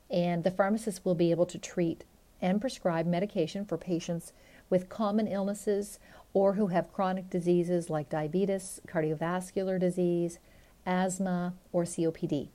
And 0.10 0.44
the 0.44 0.52
pharmacist 0.52 1.04
will 1.04 1.16
be 1.16 1.32
able 1.32 1.48
to 1.48 1.58
treat 1.58 2.04
and 2.42 2.62
prescribe 2.62 3.08
medication 3.08 3.66
for 3.66 3.78
patients 3.78 4.34
with 4.70 4.90
common 4.90 5.28
illnesses 5.28 5.98
or 6.34 6.54
who 6.54 6.68
have 6.68 6.94
chronic 6.94 7.30
diseases 7.30 7.90
like 7.90 8.10
diabetes, 8.10 8.82
cardiovascular 8.88 9.80
disease, 9.80 10.40
asthma, 10.86 11.54
or 11.72 11.84
COPD. 11.84 12.50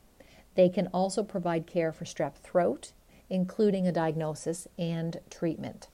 They 0.54 0.68
can 0.68 0.88
also 0.88 1.22
provide 1.22 1.66
care 1.66 1.92
for 1.92 2.04
strep 2.04 2.34
throat, 2.36 2.92
including 3.30 3.86
a 3.86 3.92
diagnosis 3.92 4.68
and 4.78 5.20
treatment. 5.30 5.88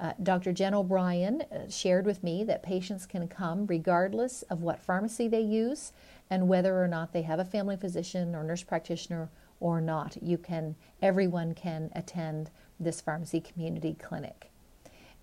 Uh, 0.00 0.12
Dr. 0.22 0.52
Jen 0.52 0.74
O'Brien 0.74 1.42
uh, 1.42 1.68
shared 1.68 2.06
with 2.06 2.24
me 2.24 2.42
that 2.44 2.62
patients 2.62 3.06
can 3.06 3.28
come 3.28 3.66
regardless 3.66 4.42
of 4.42 4.62
what 4.62 4.80
pharmacy 4.80 5.28
they 5.28 5.40
use 5.40 5.92
and 6.28 6.48
whether 6.48 6.82
or 6.82 6.88
not 6.88 7.12
they 7.12 7.22
have 7.22 7.38
a 7.38 7.44
family 7.44 7.76
physician 7.76 8.34
or 8.34 8.42
nurse 8.42 8.62
practitioner 8.62 9.28
or 9.60 9.80
not. 9.80 10.16
You 10.20 10.38
can 10.38 10.74
everyone 11.00 11.54
can 11.54 11.90
attend 11.94 12.50
this 12.80 13.00
pharmacy 13.00 13.40
community 13.40 13.96
clinic. 14.00 14.50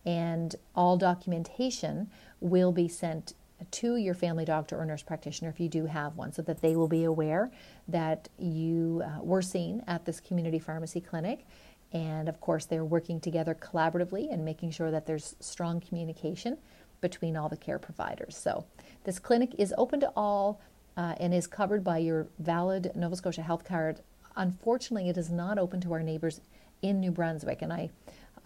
And 0.06 0.56
all 0.76 0.98
documentation 0.98 2.10
will 2.40 2.72
be 2.72 2.88
sent 2.88 3.34
to 3.72 3.98
your 3.98 4.14
family 4.14 4.46
doctor 4.46 4.80
or 4.80 4.86
nurse 4.86 5.04
practitioner 5.04 5.50
if 5.50 5.60
you 5.60 5.68
do 5.68 5.86
have 5.86 6.16
one 6.16 6.32
so 6.32 6.42
that 6.44 6.62
they 6.62 6.76
will 6.76 6.88
be 6.88 7.04
aware 7.04 7.52
that 7.88 8.30
you 8.38 9.04
uh, 9.04 9.22
were 9.22 9.42
seen 9.42 9.84
at 9.88 10.06
this 10.06 10.20
community 10.20 10.60
pharmacy 10.60 11.02
clinic 11.02 11.46
and 11.92 12.30
of 12.30 12.40
course, 12.40 12.66
they're 12.66 12.86
working 12.86 13.20
together 13.20 13.56
collaboratively 13.56 14.32
and 14.32 14.46
making 14.46 14.72
sure 14.72 14.92
that 14.92 15.06
there's 15.06 15.36
strong 15.40 15.80
communication 15.80 16.58
between 17.02 17.36
all 17.36 17.50
the 17.50 17.58
care 17.58 17.80
providers. 17.80 18.38
So, 18.38 18.66
this 19.06 19.20
clinic 19.20 19.56
is 19.58 19.74
open 19.78 20.00
to 20.02 20.12
all 20.16 20.62
uh, 20.98 21.16
and 21.20 21.34
is 21.34 21.48
covered 21.48 21.84
by 21.84 22.00
your 22.00 22.28
valid 22.40 22.92
Nova 22.96 23.16
Scotia 23.16 23.42
health 23.42 23.64
card. 23.64 24.02
Unfortunately, 24.36 25.10
it 25.10 25.18
is 25.18 25.30
not 25.30 25.58
open 25.58 25.82
to 25.82 25.94
our 25.94 26.04
neighbors 26.04 26.42
in 26.82 27.00
New 27.00 27.12
Brunswick, 27.12 27.62
and 27.62 27.74
I 27.74 27.90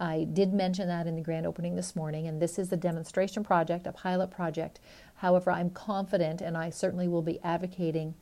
I 0.00 0.24
did 0.24 0.52
mention 0.52 0.88
that 0.88 1.06
in 1.06 1.14
the 1.16 1.22
grand 1.22 1.46
opening 1.46 1.76
this 1.76 1.94
morning, 1.94 2.26
and 2.26 2.40
this 2.40 2.58
is 2.58 2.72
a 2.72 2.76
demonstration 2.76 3.44
project, 3.44 3.86
a 3.86 3.92
pilot 3.92 4.30
project. 4.30 4.80
However, 5.16 5.50
I'm 5.50 5.70
confident, 5.70 6.40
and 6.40 6.56
I 6.56 6.70
certainly 6.70 7.08
will 7.08 7.22
be 7.22 7.40
advocating 7.42 8.14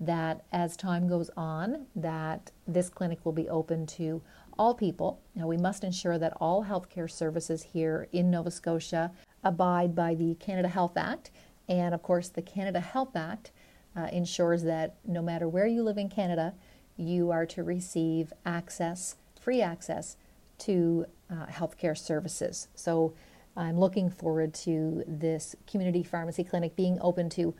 that 0.00 0.44
as 0.52 0.76
time 0.76 1.08
goes 1.08 1.30
on, 1.36 1.86
that 1.96 2.50
this 2.66 2.88
clinic 2.88 3.24
will 3.24 3.32
be 3.32 3.48
open 3.48 3.86
to 3.86 4.22
all 4.58 4.74
people. 4.74 5.20
Now, 5.34 5.46
we 5.46 5.56
must 5.56 5.84
ensure 5.84 6.18
that 6.18 6.32
all 6.40 6.64
healthcare 6.64 7.10
services 7.10 7.62
here 7.62 8.08
in 8.12 8.30
Nova 8.30 8.50
Scotia 8.50 9.12
abide 9.42 9.94
by 9.94 10.14
the 10.14 10.34
Canada 10.36 10.68
Health 10.68 10.96
Act. 10.96 11.30
And 11.68 11.94
of 11.94 12.02
course, 12.02 12.28
the 12.28 12.42
Canada 12.42 12.80
Health 12.80 13.16
Act 13.16 13.52
uh, 13.96 14.08
ensures 14.12 14.62
that 14.64 14.96
no 15.06 15.22
matter 15.22 15.48
where 15.48 15.66
you 15.66 15.82
live 15.82 15.98
in 15.98 16.08
Canada, 16.08 16.54
you 16.96 17.30
are 17.30 17.46
to 17.46 17.62
receive 17.62 18.32
access, 18.44 19.16
free 19.40 19.60
access 19.60 20.16
to 20.58 21.06
uh, 21.30 21.46
healthcare 21.46 21.96
services. 21.96 22.68
So 22.74 23.14
I'm 23.56 23.78
looking 23.78 24.10
forward 24.10 24.54
to 24.54 25.04
this 25.06 25.54
community 25.66 26.02
pharmacy 26.02 26.44
clinic 26.44 26.76
being 26.76 26.98
open 27.00 27.28
to 27.30 27.54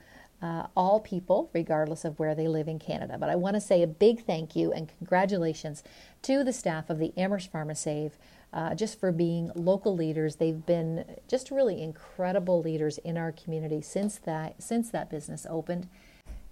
uh, 0.44 0.66
all 0.76 1.00
people, 1.00 1.48
regardless 1.54 2.04
of 2.04 2.18
where 2.18 2.34
they 2.34 2.48
live 2.48 2.68
in 2.68 2.78
Canada. 2.78 3.16
But 3.18 3.30
I 3.30 3.34
want 3.34 3.54
to 3.54 3.62
say 3.62 3.82
a 3.82 3.86
big 3.86 4.26
thank 4.26 4.54
you 4.54 4.72
and 4.72 4.92
congratulations 4.98 5.82
to 6.20 6.44
the 6.44 6.52
staff 6.52 6.90
of 6.90 6.98
the 6.98 7.14
Amherst 7.16 7.50
PharmaSave 7.50 8.12
uh, 8.52 8.74
just 8.74 9.00
for 9.00 9.10
being 9.10 9.50
local 9.54 9.96
leaders. 9.96 10.36
They've 10.36 10.64
been 10.66 11.06
just 11.28 11.50
really 11.50 11.82
incredible 11.82 12.60
leaders 12.60 12.98
in 12.98 13.16
our 13.16 13.32
community 13.32 13.80
since 13.80 14.18
that 14.18 14.62
since 14.62 14.90
that 14.90 15.08
business 15.08 15.46
opened, 15.48 15.88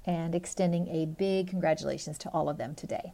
and 0.06 0.34
extending 0.34 0.88
a 0.88 1.04
big 1.04 1.48
congratulations 1.48 2.16
to 2.18 2.30
all 2.30 2.48
of 2.48 2.56
them 2.56 2.74
today. 2.74 3.12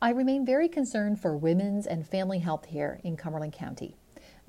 I 0.00 0.10
remain 0.10 0.46
very 0.46 0.68
concerned 0.68 1.20
for 1.20 1.36
women's 1.36 1.88
and 1.88 2.06
family 2.06 2.38
health 2.38 2.66
here 2.66 3.00
in 3.02 3.16
Cumberland 3.16 3.52
County. 3.52 3.96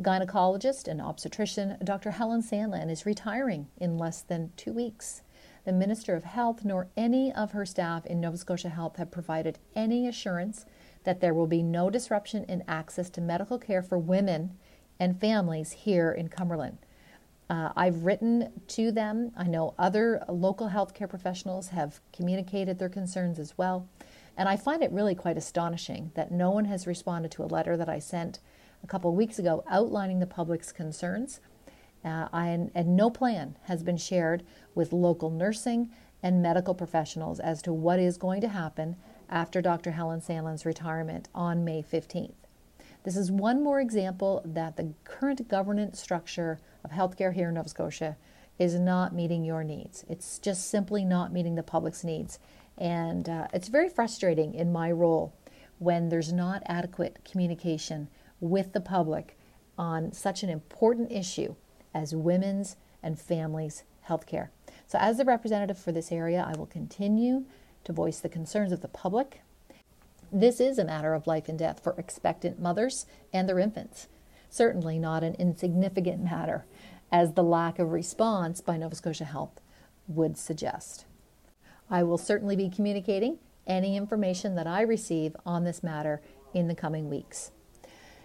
Gynecologist 0.01 0.87
and 0.87 1.01
obstetrician 1.01 1.77
Dr. 1.83 2.11
Helen 2.11 2.43
Sandland 2.43 2.91
is 2.91 3.05
retiring 3.05 3.67
in 3.77 3.97
less 3.97 4.21
than 4.21 4.51
two 4.55 4.71
weeks. 4.71 5.23
The 5.65 5.73
Minister 5.73 6.15
of 6.15 6.23
Health 6.23 6.63
nor 6.63 6.87
any 6.95 7.33
of 7.33 7.51
her 7.51 7.65
staff 7.65 8.05
in 8.05 8.21
Nova 8.21 8.37
Scotia 8.37 8.69
Health 8.69 8.97
have 8.97 9.09
provided 9.09 9.57
any 9.75 10.07
assurance 10.07 10.65
that 11.03 11.19
there 11.19 11.33
will 11.33 11.47
be 11.47 11.63
no 11.63 11.89
disruption 11.89 12.43
in 12.45 12.63
access 12.67 13.09
to 13.11 13.21
medical 13.21 13.57
care 13.57 13.81
for 13.81 13.97
women 13.97 14.57
and 14.99 15.19
families 15.19 15.71
here 15.71 16.11
in 16.11 16.27
Cumberland. 16.29 16.77
Uh, 17.49 17.71
I've 17.75 18.03
written 18.03 18.51
to 18.67 18.91
them. 18.91 19.31
I 19.35 19.45
know 19.45 19.73
other 19.79 20.23
local 20.27 20.69
healthcare 20.69 21.09
professionals 21.09 21.69
have 21.69 22.01
communicated 22.13 22.77
their 22.77 22.89
concerns 22.89 23.39
as 23.39 23.57
well. 23.57 23.87
And 24.35 24.47
I 24.47 24.57
find 24.57 24.83
it 24.83 24.91
really 24.91 25.15
quite 25.15 25.37
astonishing 25.37 26.11
that 26.13 26.31
no 26.31 26.51
one 26.51 26.65
has 26.65 26.85
responded 26.85 27.31
to 27.31 27.43
a 27.43 27.45
letter 27.45 27.75
that 27.77 27.89
I 27.89 27.99
sent 27.99 28.39
couple 28.87 29.09
of 29.09 29.17
weeks 29.17 29.39
ago 29.39 29.63
outlining 29.69 30.19
the 30.19 30.27
public's 30.27 30.71
concerns. 30.71 31.39
Uh, 32.05 32.27
and, 32.31 32.71
and 32.73 32.95
no 32.95 33.09
plan 33.09 33.57
has 33.63 33.83
been 33.83 33.97
shared 33.97 34.43
with 34.75 34.93
local 34.93 35.29
nursing 35.29 35.89
and 36.23 36.41
medical 36.41 36.73
professionals 36.73 37.39
as 37.39 37.61
to 37.61 37.73
what 37.73 37.99
is 37.99 38.17
going 38.17 38.41
to 38.41 38.47
happen 38.47 38.95
after 39.29 39.61
Dr. 39.61 39.91
Helen 39.91 40.21
Sandland's 40.21 40.65
retirement 40.65 41.27
on 41.35 41.65
May 41.65 41.83
15th. 41.83 42.33
This 43.03 43.17
is 43.17 43.31
one 43.31 43.63
more 43.63 43.79
example 43.79 44.41
that 44.45 44.77
the 44.77 44.93
current 45.03 45.47
governance 45.47 45.99
structure 45.99 46.59
of 46.83 46.91
healthcare 46.91 47.33
here 47.33 47.49
in 47.49 47.55
Nova 47.55 47.69
Scotia 47.69 48.17
is 48.59 48.75
not 48.79 49.13
meeting 49.13 49.43
your 49.43 49.63
needs. 49.63 50.03
It's 50.09 50.39
just 50.39 50.69
simply 50.69 51.05
not 51.05 51.31
meeting 51.31 51.55
the 51.55 51.63
public's 51.63 52.03
needs. 52.03 52.39
And 52.77 53.29
uh, 53.29 53.47
it's 53.53 53.67
very 53.67 53.89
frustrating 53.89 54.53
in 54.53 54.71
my 54.71 54.91
role 54.91 55.33
when 55.79 56.09
there's 56.09 56.33
not 56.33 56.63
adequate 56.65 57.19
communication 57.23 58.07
with 58.39 58.73
the 58.73 58.81
public 58.81 59.37
on 59.77 60.11
such 60.11 60.43
an 60.43 60.49
important 60.49 61.11
issue 61.11 61.55
as 61.93 62.15
women's 62.15 62.75
and 63.03 63.19
families' 63.19 63.83
health 64.01 64.25
care. 64.25 64.51
So, 64.87 64.97
as 64.99 65.17
the 65.17 65.25
representative 65.25 65.77
for 65.77 65.91
this 65.91 66.11
area, 66.11 66.45
I 66.47 66.57
will 66.57 66.65
continue 66.65 67.45
to 67.83 67.93
voice 67.93 68.19
the 68.19 68.29
concerns 68.29 68.71
of 68.71 68.81
the 68.81 68.87
public. 68.87 69.41
This 70.31 70.59
is 70.59 70.77
a 70.77 70.85
matter 70.85 71.13
of 71.13 71.27
life 71.27 71.47
and 71.47 71.57
death 71.57 71.81
for 71.81 71.95
expectant 71.97 72.59
mothers 72.59 73.05
and 73.31 73.47
their 73.47 73.59
infants. 73.59 74.07
Certainly 74.49 74.99
not 74.99 75.23
an 75.23 75.35
insignificant 75.35 76.23
matter, 76.23 76.65
as 77.11 77.33
the 77.33 77.43
lack 77.43 77.79
of 77.79 77.91
response 77.91 78.61
by 78.61 78.77
Nova 78.77 78.95
Scotia 78.95 79.25
Health 79.25 79.61
would 80.07 80.37
suggest. 80.37 81.05
I 81.89 82.03
will 82.03 82.17
certainly 82.17 82.55
be 82.55 82.69
communicating 82.69 83.39
any 83.65 83.95
information 83.95 84.55
that 84.55 84.67
I 84.67 84.81
receive 84.81 85.35
on 85.45 85.63
this 85.63 85.83
matter 85.83 86.21
in 86.53 86.67
the 86.67 86.75
coming 86.75 87.09
weeks. 87.09 87.51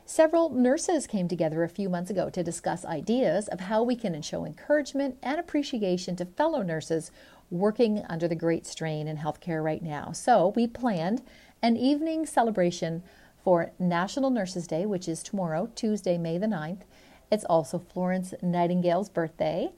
Several 0.05 0.51
nurses 0.51 1.07
came 1.07 1.29
together 1.29 1.63
a 1.63 1.69
few 1.69 1.89
months 1.89 2.11
ago 2.11 2.29
to 2.31 2.43
discuss 2.43 2.85
ideas 2.85 3.47
of 3.49 3.61
how 3.61 3.83
we 3.83 3.95
can 3.95 4.21
show 4.21 4.45
encouragement 4.45 5.17
and 5.23 5.39
appreciation 5.39 6.17
to 6.17 6.25
fellow 6.25 6.63
nurses 6.63 7.13
working 7.51 8.05
under 8.09 8.27
the 8.27 8.35
great 8.35 8.67
strain 8.67 9.07
in 9.07 9.19
healthcare 9.19 9.63
right 9.63 9.83
now. 9.83 10.11
So 10.11 10.53
we 10.57 10.67
planned 10.67 11.23
an 11.63 11.77
evening 11.77 12.27
celebration 12.27 13.03
for 13.45 13.73
National 13.79 14.31
Nurses 14.31 14.67
Day, 14.67 14.87
which 14.87 15.09
is 15.09 15.23
tomorrow, 15.23 15.71
Tuesday, 15.75 16.19
May 16.19 16.37
the 16.37 16.47
9th. 16.47 16.83
It's 17.31 17.45
also 17.45 17.79
Florence 17.79 18.35
Nightingale's 18.43 19.09
birthday. 19.09 19.71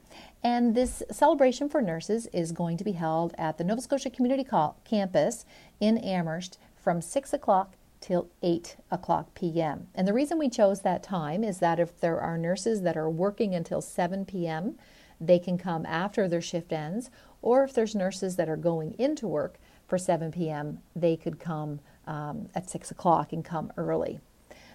And 0.43 0.75
this 0.75 1.03
celebration 1.11 1.69
for 1.69 1.81
nurses 1.81 2.27
is 2.33 2.51
going 2.51 2.77
to 2.77 2.83
be 2.83 2.93
held 2.93 3.33
at 3.37 3.57
the 3.57 3.63
Nova 3.63 3.81
Scotia 3.81 4.09
Community 4.09 4.45
Campus 4.83 5.45
in 5.79 5.97
Amherst 5.99 6.57
from 6.75 7.01
6 7.01 7.31
o'clock 7.31 7.75
till 8.05 8.29
8 8.43 8.77
o'clock 8.91 9.33
p.m. 9.33 9.87
And 9.95 10.07
the 10.07 10.13
reason 10.13 10.37
we 10.37 10.47
chose 10.47 10.81
that 10.81 11.01
time 11.01 11.43
is 11.43 11.57
that 11.57 11.79
if 11.79 11.99
there 11.99 12.21
are 12.21 12.37
nurses 12.37 12.83
that 12.83 12.95
are 12.95 13.09
working 13.09 13.55
until 13.55 13.81
7 13.81 14.25
p.m., 14.25 14.75
they 15.19 15.39
can 15.39 15.57
come 15.57 15.87
after 15.87 16.27
their 16.27 16.41
shift 16.41 16.71
ends, 16.71 17.09
or 17.41 17.63
if 17.63 17.73
there's 17.73 17.95
nurses 17.95 18.35
that 18.35 18.47
are 18.47 18.57
going 18.57 18.93
into 18.99 19.27
work 19.27 19.57
for 19.87 19.97
7 19.97 20.31
p.m., 20.31 20.81
they 20.95 21.17
could 21.17 21.39
come 21.39 21.79
um, 22.05 22.47
at 22.53 22.69
6 22.69 22.91
o'clock 22.91 23.33
and 23.33 23.43
come 23.43 23.73
early. 23.75 24.19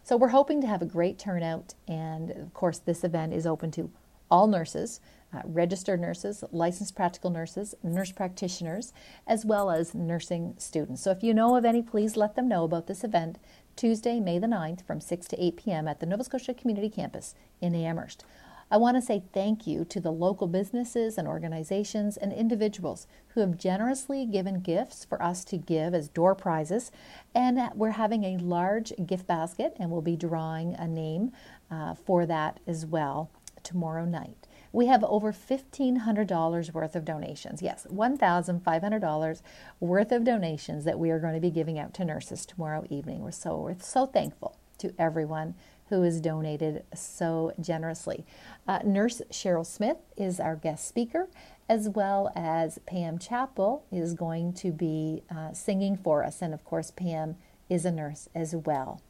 So 0.02 0.16
we're 0.16 0.28
hoping 0.28 0.60
to 0.62 0.66
have 0.66 0.82
a 0.82 0.86
great 0.86 1.16
turnout, 1.16 1.74
and 1.86 2.32
of 2.32 2.52
course, 2.52 2.78
this 2.78 3.04
event 3.04 3.32
is 3.32 3.46
open 3.46 3.70
to 3.72 3.92
all 4.28 4.48
nurses 4.48 5.00
uh, 5.32 5.42
registered 5.44 6.00
nurses, 6.00 6.42
licensed 6.50 6.96
practical 6.96 7.30
nurses, 7.30 7.74
nurse 7.82 8.12
practitioners, 8.12 8.92
as 9.26 9.44
well 9.44 9.70
as 9.70 9.94
nursing 9.94 10.54
students. 10.58 11.02
So 11.02 11.10
if 11.10 11.22
you 11.22 11.34
know 11.34 11.56
of 11.56 11.64
any, 11.64 11.82
please 11.82 12.16
let 12.16 12.34
them 12.34 12.48
know 12.48 12.64
about 12.64 12.86
this 12.86 13.04
event 13.04 13.38
Tuesday, 13.76 14.20
May 14.20 14.38
the 14.38 14.46
9th 14.46 14.84
from 14.86 15.00
6 15.00 15.26
to 15.28 15.42
8 15.42 15.56
p.m. 15.56 15.88
at 15.88 16.00
the 16.00 16.06
Nova 16.06 16.24
Scotia 16.24 16.54
Community 16.54 16.90
Campus 16.90 17.34
in 17.60 17.74
Amherst. 17.74 18.24
I 18.72 18.76
want 18.76 18.96
to 18.96 19.02
say 19.02 19.24
thank 19.32 19.66
you 19.66 19.84
to 19.86 20.00
the 20.00 20.12
local 20.12 20.46
businesses 20.46 21.18
and 21.18 21.26
organizations 21.26 22.16
and 22.16 22.32
individuals 22.32 23.08
who 23.28 23.40
have 23.40 23.58
generously 23.58 24.24
given 24.26 24.60
gifts 24.60 25.04
for 25.04 25.20
us 25.20 25.44
to 25.46 25.56
give 25.56 25.92
as 25.92 26.08
door 26.08 26.36
prizes. 26.36 26.92
And 27.34 27.58
we're 27.74 27.90
having 27.90 28.22
a 28.22 28.36
large 28.36 28.92
gift 29.06 29.26
basket, 29.26 29.76
and 29.80 29.90
we'll 29.90 30.02
be 30.02 30.14
drawing 30.14 30.74
a 30.74 30.86
name 30.86 31.32
uh, 31.68 31.94
for 31.94 32.26
that 32.26 32.60
as 32.64 32.86
well 32.86 33.30
tomorrow 33.64 34.04
night. 34.04 34.46
We 34.72 34.86
have 34.86 35.02
over 35.04 35.32
$1,500 35.32 36.72
worth 36.72 36.96
of 36.96 37.04
donations. 37.04 37.62
Yes, 37.62 37.86
$1,500 37.90 39.42
worth 39.80 40.12
of 40.12 40.24
donations 40.24 40.84
that 40.84 40.98
we 40.98 41.10
are 41.10 41.18
going 41.18 41.34
to 41.34 41.40
be 41.40 41.50
giving 41.50 41.78
out 41.78 41.92
to 41.94 42.04
nurses 42.04 42.46
tomorrow 42.46 42.84
evening. 42.88 43.22
We're 43.22 43.32
so, 43.32 43.56
we're 43.58 43.76
so 43.80 44.06
thankful 44.06 44.56
to 44.78 44.94
everyone 44.98 45.54
who 45.88 46.02
has 46.02 46.20
donated 46.20 46.84
so 46.94 47.52
generously. 47.60 48.24
Uh, 48.66 48.78
Nurse 48.84 49.20
Cheryl 49.30 49.66
Smith 49.66 49.98
is 50.16 50.38
our 50.38 50.54
guest 50.54 50.86
speaker, 50.86 51.28
as 51.68 51.88
well 51.88 52.32
as 52.36 52.78
Pam 52.86 53.18
Chappell 53.18 53.84
is 53.90 54.14
going 54.14 54.52
to 54.54 54.70
be 54.70 55.22
uh, 55.34 55.52
singing 55.52 55.96
for 55.96 56.24
us. 56.24 56.42
And 56.42 56.54
of 56.54 56.64
course, 56.64 56.92
Pam 56.92 57.36
is 57.68 57.84
a 57.84 57.90
nurse 57.90 58.28
as 58.34 58.54
well. 58.54 59.00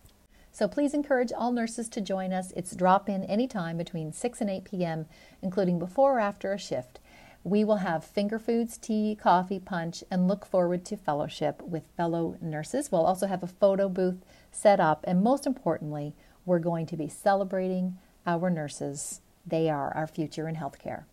So 0.53 0.67
please 0.67 0.95
encourage 0.95 1.33
all 1.33 1.53
nurses 1.53 1.89
to 1.91 2.01
join 2.01 2.33
us. 2.33 2.53
It's 2.57 2.75
drop 2.75 3.09
in 3.09 3.25
anytime 3.25 3.77
between 3.77 4.13
6 4.13 4.41
and 4.41 4.51
8 4.51 4.65
p.m., 4.65 5.07
including 5.43 5.79
before 5.79 6.17
or 6.17 6.21
after 6.21 6.53
a 6.53 6.59
shift. 6.59 6.99
We 7.43 7.65
will 7.65 7.77
have 7.77 8.05
finger 8.05 8.39
foods, 8.39 8.77
tea, 8.77 9.17
coffee, 9.19 9.59
punch, 9.59 10.05
and 10.11 10.29
look 10.29 10.45
forward 10.45 10.85
to 10.87 10.97
fellowship 10.97 11.63
with 11.63 11.85
fellow 11.97 12.37
nurses. 12.41 12.93
We'll 12.93 13.07
also 13.07 13.27
have 13.27 13.43
a 13.43 13.47
photo 13.47 13.89
booth 13.89 14.25
set 14.51 14.79
up, 14.81 15.05
and 15.07 15.23
most 15.23 15.47
importantly, 15.47 16.15
we're 16.45 16.59
going 16.59 16.85
to 16.87 16.97
be 16.97 17.09
celebrating 17.09 17.97
our 18.27 18.51
nurses. 18.51 19.21
They 19.47 19.71
are 19.71 19.95
our 19.95 20.07
future 20.07 20.49
in 20.49 20.57
healthcare. 20.57 21.05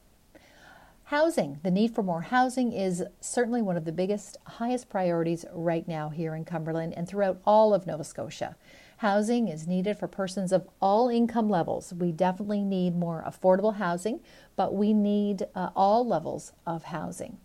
Housing. 1.06 1.60
The 1.64 1.72
need 1.72 1.96
for 1.96 2.04
more 2.04 2.24
housing 2.24 2.74
is 2.74 3.02
certainly 3.22 3.62
one 3.62 3.78
of 3.78 3.86
the 3.86 3.94
biggest, 3.94 4.36
highest 4.44 4.90
priorities 4.90 5.46
right 5.54 5.88
now 5.88 6.10
here 6.10 6.36
in 6.36 6.44
Cumberland 6.44 6.94
and 6.98 7.08
throughout 7.08 7.40
all 7.46 7.74
of 7.74 7.88
Nova 7.88 8.04
Scotia. 8.04 8.58
Housing 8.98 9.48
is 9.48 9.68
needed 9.68 10.00
for 10.00 10.08
persons 10.08 10.52
of 10.52 10.68
all 10.82 11.08
income 11.08 11.50
levels. 11.50 11.94
We 11.94 12.12
definitely 12.12 12.64
need 12.64 12.96
more 12.96 13.24
affordable 13.28 13.76
housing, 13.76 14.22
but 14.56 14.74
we 14.74 14.92
need 14.92 15.46
uh, 15.54 15.70
all 15.76 16.06
levels 16.06 16.52
of 16.66 16.86
housing. 16.86 17.38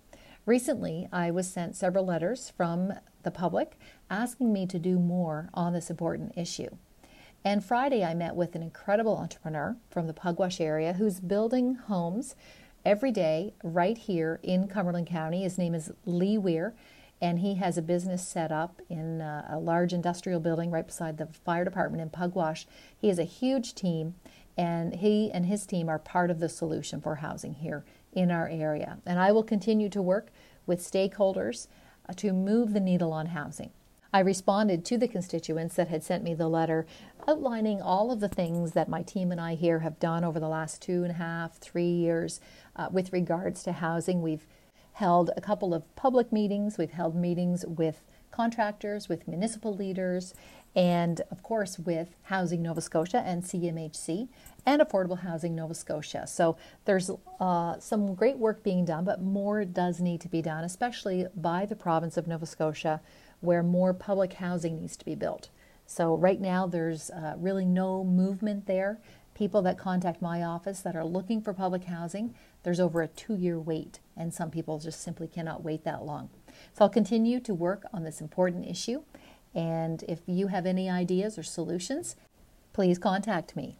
Recently, 0.46 1.08
I 1.12 1.30
was 1.30 1.46
sent 1.50 1.76
several 1.76 2.06
letters 2.06 2.50
from 2.56 2.94
the 3.22 3.30
public 3.30 3.78
asking 4.08 4.50
me 4.50 4.66
to 4.66 4.78
do 4.78 4.98
more 4.98 5.50
on 5.52 5.74
this 5.74 5.90
important 5.90 6.32
issue. 6.36 6.70
And 7.44 7.62
Friday, 7.62 8.02
I 8.02 8.14
met 8.14 8.34
with 8.34 8.54
an 8.54 8.62
incredible 8.62 9.18
entrepreneur 9.18 9.76
from 9.90 10.06
the 10.06 10.14
Pugwash 10.14 10.58
area 10.58 10.94
who's 10.94 11.20
building 11.20 11.74
homes 11.74 12.34
every 12.82 13.12
day 13.12 13.52
right 13.62 13.98
here 13.98 14.40
in 14.42 14.68
Cumberland 14.68 15.06
County. 15.06 15.42
His 15.42 15.58
name 15.58 15.74
is 15.74 15.92
Lee 16.06 16.38
Weir 16.38 16.74
and 17.22 17.38
he 17.38 17.54
has 17.54 17.78
a 17.78 17.82
business 17.82 18.26
set 18.26 18.50
up 18.50 18.82
in 18.90 19.20
a, 19.20 19.46
a 19.50 19.58
large 19.58 19.92
industrial 19.92 20.40
building 20.40 20.72
right 20.72 20.86
beside 20.86 21.16
the 21.16 21.26
fire 21.26 21.64
department 21.64 22.02
in 22.02 22.10
Pugwash. 22.10 22.66
He 22.98 23.06
has 23.06 23.18
a 23.20 23.24
huge 23.24 23.76
team, 23.76 24.16
and 24.58 24.96
he 24.96 25.30
and 25.30 25.46
his 25.46 25.64
team 25.64 25.88
are 25.88 26.00
part 26.00 26.30
of 26.30 26.40
the 26.40 26.48
solution 26.48 27.00
for 27.00 27.16
housing 27.16 27.54
here 27.54 27.84
in 28.12 28.32
our 28.32 28.48
area. 28.48 28.98
And 29.06 29.20
I 29.20 29.30
will 29.30 29.44
continue 29.44 29.88
to 29.90 30.02
work 30.02 30.32
with 30.66 30.80
stakeholders 30.80 31.68
uh, 32.08 32.12
to 32.14 32.32
move 32.32 32.72
the 32.72 32.80
needle 32.80 33.12
on 33.12 33.26
housing. 33.26 33.70
I 34.12 34.18
responded 34.18 34.84
to 34.86 34.98
the 34.98 35.08
constituents 35.08 35.76
that 35.76 35.88
had 35.88 36.02
sent 36.02 36.24
me 36.24 36.34
the 36.34 36.48
letter 36.48 36.86
outlining 37.26 37.80
all 37.80 38.10
of 38.10 38.20
the 38.20 38.28
things 38.28 38.72
that 38.72 38.88
my 38.88 39.02
team 39.02 39.30
and 39.30 39.40
I 39.40 39.54
here 39.54 39.78
have 39.78 39.98
done 40.00 40.24
over 40.24 40.40
the 40.40 40.48
last 40.48 40.82
two 40.82 41.02
and 41.02 41.12
a 41.12 41.14
half, 41.14 41.56
three 41.58 41.90
years 41.90 42.40
uh, 42.76 42.88
with 42.90 43.12
regards 43.12 43.62
to 43.62 43.72
housing. 43.72 44.20
We've 44.20 44.46
held 44.92 45.30
a 45.36 45.40
couple 45.40 45.74
of 45.74 45.94
public 45.96 46.32
meetings. 46.32 46.78
We've 46.78 46.90
held 46.90 47.14
meetings 47.14 47.64
with 47.66 48.02
contractors, 48.30 49.08
with 49.08 49.28
municipal 49.28 49.74
leaders, 49.74 50.34
and 50.74 51.20
of 51.30 51.42
course 51.42 51.78
with 51.78 52.16
Housing 52.24 52.62
Nova 52.62 52.80
Scotia 52.80 53.22
and 53.26 53.42
CMHC 53.42 54.28
and 54.64 54.80
Affordable 54.80 55.20
Housing 55.20 55.54
Nova 55.54 55.74
Scotia. 55.74 56.26
So 56.26 56.56
there's 56.84 57.10
uh, 57.40 57.78
some 57.78 58.14
great 58.14 58.38
work 58.38 58.62
being 58.62 58.84
done, 58.84 59.04
but 59.04 59.20
more 59.20 59.64
does 59.64 60.00
need 60.00 60.20
to 60.22 60.28
be 60.28 60.40
done, 60.40 60.64
especially 60.64 61.26
by 61.36 61.66
the 61.66 61.76
province 61.76 62.16
of 62.16 62.26
Nova 62.26 62.46
Scotia, 62.46 63.00
where 63.40 63.62
more 63.62 63.92
public 63.92 64.34
housing 64.34 64.80
needs 64.80 64.96
to 64.96 65.04
be 65.04 65.14
built. 65.14 65.50
So 65.84 66.14
right 66.14 66.40
now 66.40 66.66
there's 66.66 67.10
uh, 67.10 67.34
really 67.36 67.66
no 67.66 68.04
movement 68.04 68.66
there. 68.66 68.98
People 69.34 69.62
that 69.62 69.78
contact 69.78 70.22
my 70.22 70.42
office 70.42 70.80
that 70.80 70.96
are 70.96 71.04
looking 71.04 71.42
for 71.42 71.52
public 71.52 71.84
housing, 71.84 72.34
there's 72.62 72.80
over 72.80 73.02
a 73.02 73.08
two 73.08 73.34
year 73.34 73.58
wait, 73.58 74.00
and 74.16 74.32
some 74.32 74.50
people 74.50 74.78
just 74.78 75.00
simply 75.00 75.26
cannot 75.26 75.62
wait 75.62 75.84
that 75.84 76.04
long. 76.04 76.30
So 76.72 76.84
I'll 76.84 76.88
continue 76.88 77.40
to 77.40 77.54
work 77.54 77.84
on 77.92 78.04
this 78.04 78.20
important 78.20 78.66
issue. 78.66 79.02
And 79.54 80.04
if 80.08 80.20
you 80.26 80.48
have 80.48 80.66
any 80.66 80.88
ideas 80.88 81.38
or 81.38 81.42
solutions, 81.42 82.16
please 82.72 82.98
contact 82.98 83.56
me. 83.56 83.78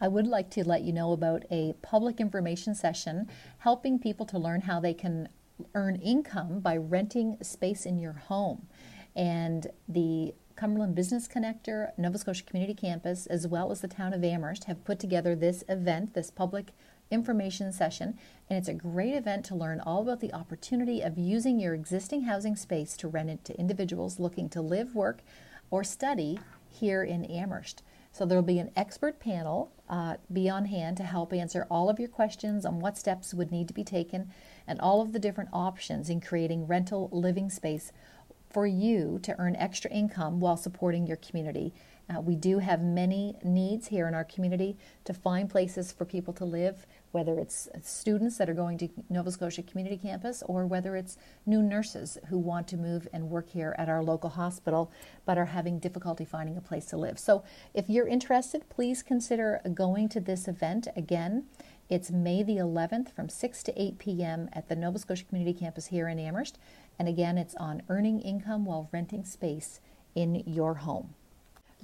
I 0.00 0.08
would 0.08 0.26
like 0.26 0.50
to 0.50 0.66
let 0.66 0.82
you 0.82 0.92
know 0.92 1.12
about 1.12 1.44
a 1.50 1.74
public 1.82 2.20
information 2.20 2.74
session 2.74 3.28
helping 3.58 3.98
people 3.98 4.24
to 4.26 4.38
learn 4.38 4.62
how 4.62 4.80
they 4.80 4.94
can 4.94 5.28
earn 5.74 5.96
income 5.96 6.60
by 6.60 6.76
renting 6.76 7.36
space 7.42 7.84
in 7.84 7.98
your 7.98 8.14
home. 8.14 8.66
And 9.14 9.66
the 9.86 10.34
Cumberland 10.56 10.94
Business 10.94 11.28
Connector, 11.28 11.90
Nova 11.98 12.16
Scotia 12.16 12.44
Community 12.44 12.74
Campus, 12.74 13.26
as 13.26 13.46
well 13.46 13.70
as 13.70 13.82
the 13.82 13.88
town 13.88 14.14
of 14.14 14.24
Amherst 14.24 14.64
have 14.64 14.84
put 14.84 14.98
together 14.98 15.34
this 15.34 15.64
event, 15.68 16.14
this 16.14 16.30
public 16.30 16.72
information 17.10 17.72
session, 17.72 18.18
and 18.48 18.58
it's 18.58 18.68
a 18.68 18.74
great 18.74 19.14
event 19.14 19.44
to 19.46 19.54
learn 19.54 19.80
all 19.80 20.02
about 20.02 20.20
the 20.20 20.32
opportunity 20.32 21.00
of 21.00 21.18
using 21.18 21.58
your 21.58 21.74
existing 21.74 22.22
housing 22.22 22.56
space 22.56 22.96
to 22.96 23.08
rent 23.08 23.30
it 23.30 23.44
to 23.44 23.58
individuals 23.58 24.20
looking 24.20 24.48
to 24.48 24.60
live, 24.60 24.94
work, 24.94 25.22
or 25.70 25.84
study 25.84 26.38
here 26.68 27.02
in 27.02 27.24
Amherst. 27.24 27.82
So 28.12 28.24
there 28.24 28.38
will 28.38 28.42
be 28.42 28.58
an 28.58 28.72
expert 28.76 29.20
panel 29.20 29.70
uh, 29.88 30.16
be 30.32 30.48
on 30.48 30.66
hand 30.66 30.96
to 30.96 31.04
help 31.04 31.32
answer 31.32 31.66
all 31.70 31.88
of 31.88 31.98
your 31.98 32.08
questions 32.08 32.64
on 32.64 32.80
what 32.80 32.98
steps 32.98 33.34
would 33.34 33.50
need 33.52 33.68
to 33.68 33.74
be 33.74 33.84
taken 33.84 34.30
and 34.66 34.80
all 34.80 35.00
of 35.00 35.12
the 35.12 35.18
different 35.18 35.50
options 35.52 36.10
in 36.10 36.20
creating 36.20 36.66
rental 36.66 37.08
living 37.12 37.50
space 37.50 37.92
for 38.50 38.66
you 38.66 39.18
to 39.22 39.38
earn 39.38 39.54
extra 39.56 39.90
income 39.90 40.40
while 40.40 40.56
supporting 40.56 41.06
your 41.06 41.16
community 41.16 41.72
uh, 42.10 42.20
we 42.20 42.34
do 42.34 42.58
have 42.58 42.82
many 42.82 43.36
needs 43.44 43.86
here 43.88 44.08
in 44.08 44.14
our 44.14 44.24
community 44.24 44.76
to 45.04 45.14
find 45.14 45.48
places 45.48 45.92
for 45.92 46.04
people 46.04 46.34
to 46.34 46.44
live, 46.44 46.86
whether 47.12 47.38
it's 47.38 47.68
students 47.82 48.36
that 48.38 48.50
are 48.50 48.54
going 48.54 48.78
to 48.78 48.88
Nova 49.08 49.30
Scotia 49.30 49.62
Community 49.62 49.96
Campus 49.96 50.42
or 50.46 50.66
whether 50.66 50.96
it's 50.96 51.16
new 51.46 51.62
nurses 51.62 52.18
who 52.28 52.38
want 52.38 52.66
to 52.68 52.76
move 52.76 53.06
and 53.12 53.30
work 53.30 53.50
here 53.50 53.76
at 53.78 53.88
our 53.88 54.02
local 54.02 54.30
hospital 54.30 54.90
but 55.24 55.38
are 55.38 55.46
having 55.46 55.78
difficulty 55.78 56.24
finding 56.24 56.56
a 56.56 56.60
place 56.60 56.86
to 56.86 56.96
live. 56.96 57.18
So 57.18 57.44
if 57.74 57.88
you're 57.88 58.08
interested, 58.08 58.68
please 58.68 59.02
consider 59.02 59.60
going 59.74 60.08
to 60.10 60.20
this 60.20 60.48
event 60.48 60.88
again. 60.96 61.44
It's 61.88 62.10
May 62.10 62.42
the 62.42 62.56
11th 62.56 63.12
from 63.12 63.28
6 63.28 63.62
to 63.64 63.80
8 63.80 63.98
p.m. 63.98 64.48
at 64.52 64.68
the 64.68 64.76
Nova 64.76 64.98
Scotia 64.98 65.24
Community 65.24 65.58
Campus 65.58 65.86
here 65.86 66.08
in 66.08 66.18
Amherst. 66.18 66.58
And 66.98 67.08
again, 67.08 67.38
it's 67.38 67.54
on 67.56 67.82
earning 67.88 68.20
income 68.20 68.64
while 68.64 68.88
renting 68.92 69.24
space 69.24 69.80
in 70.14 70.42
your 70.46 70.74
home. 70.74 71.14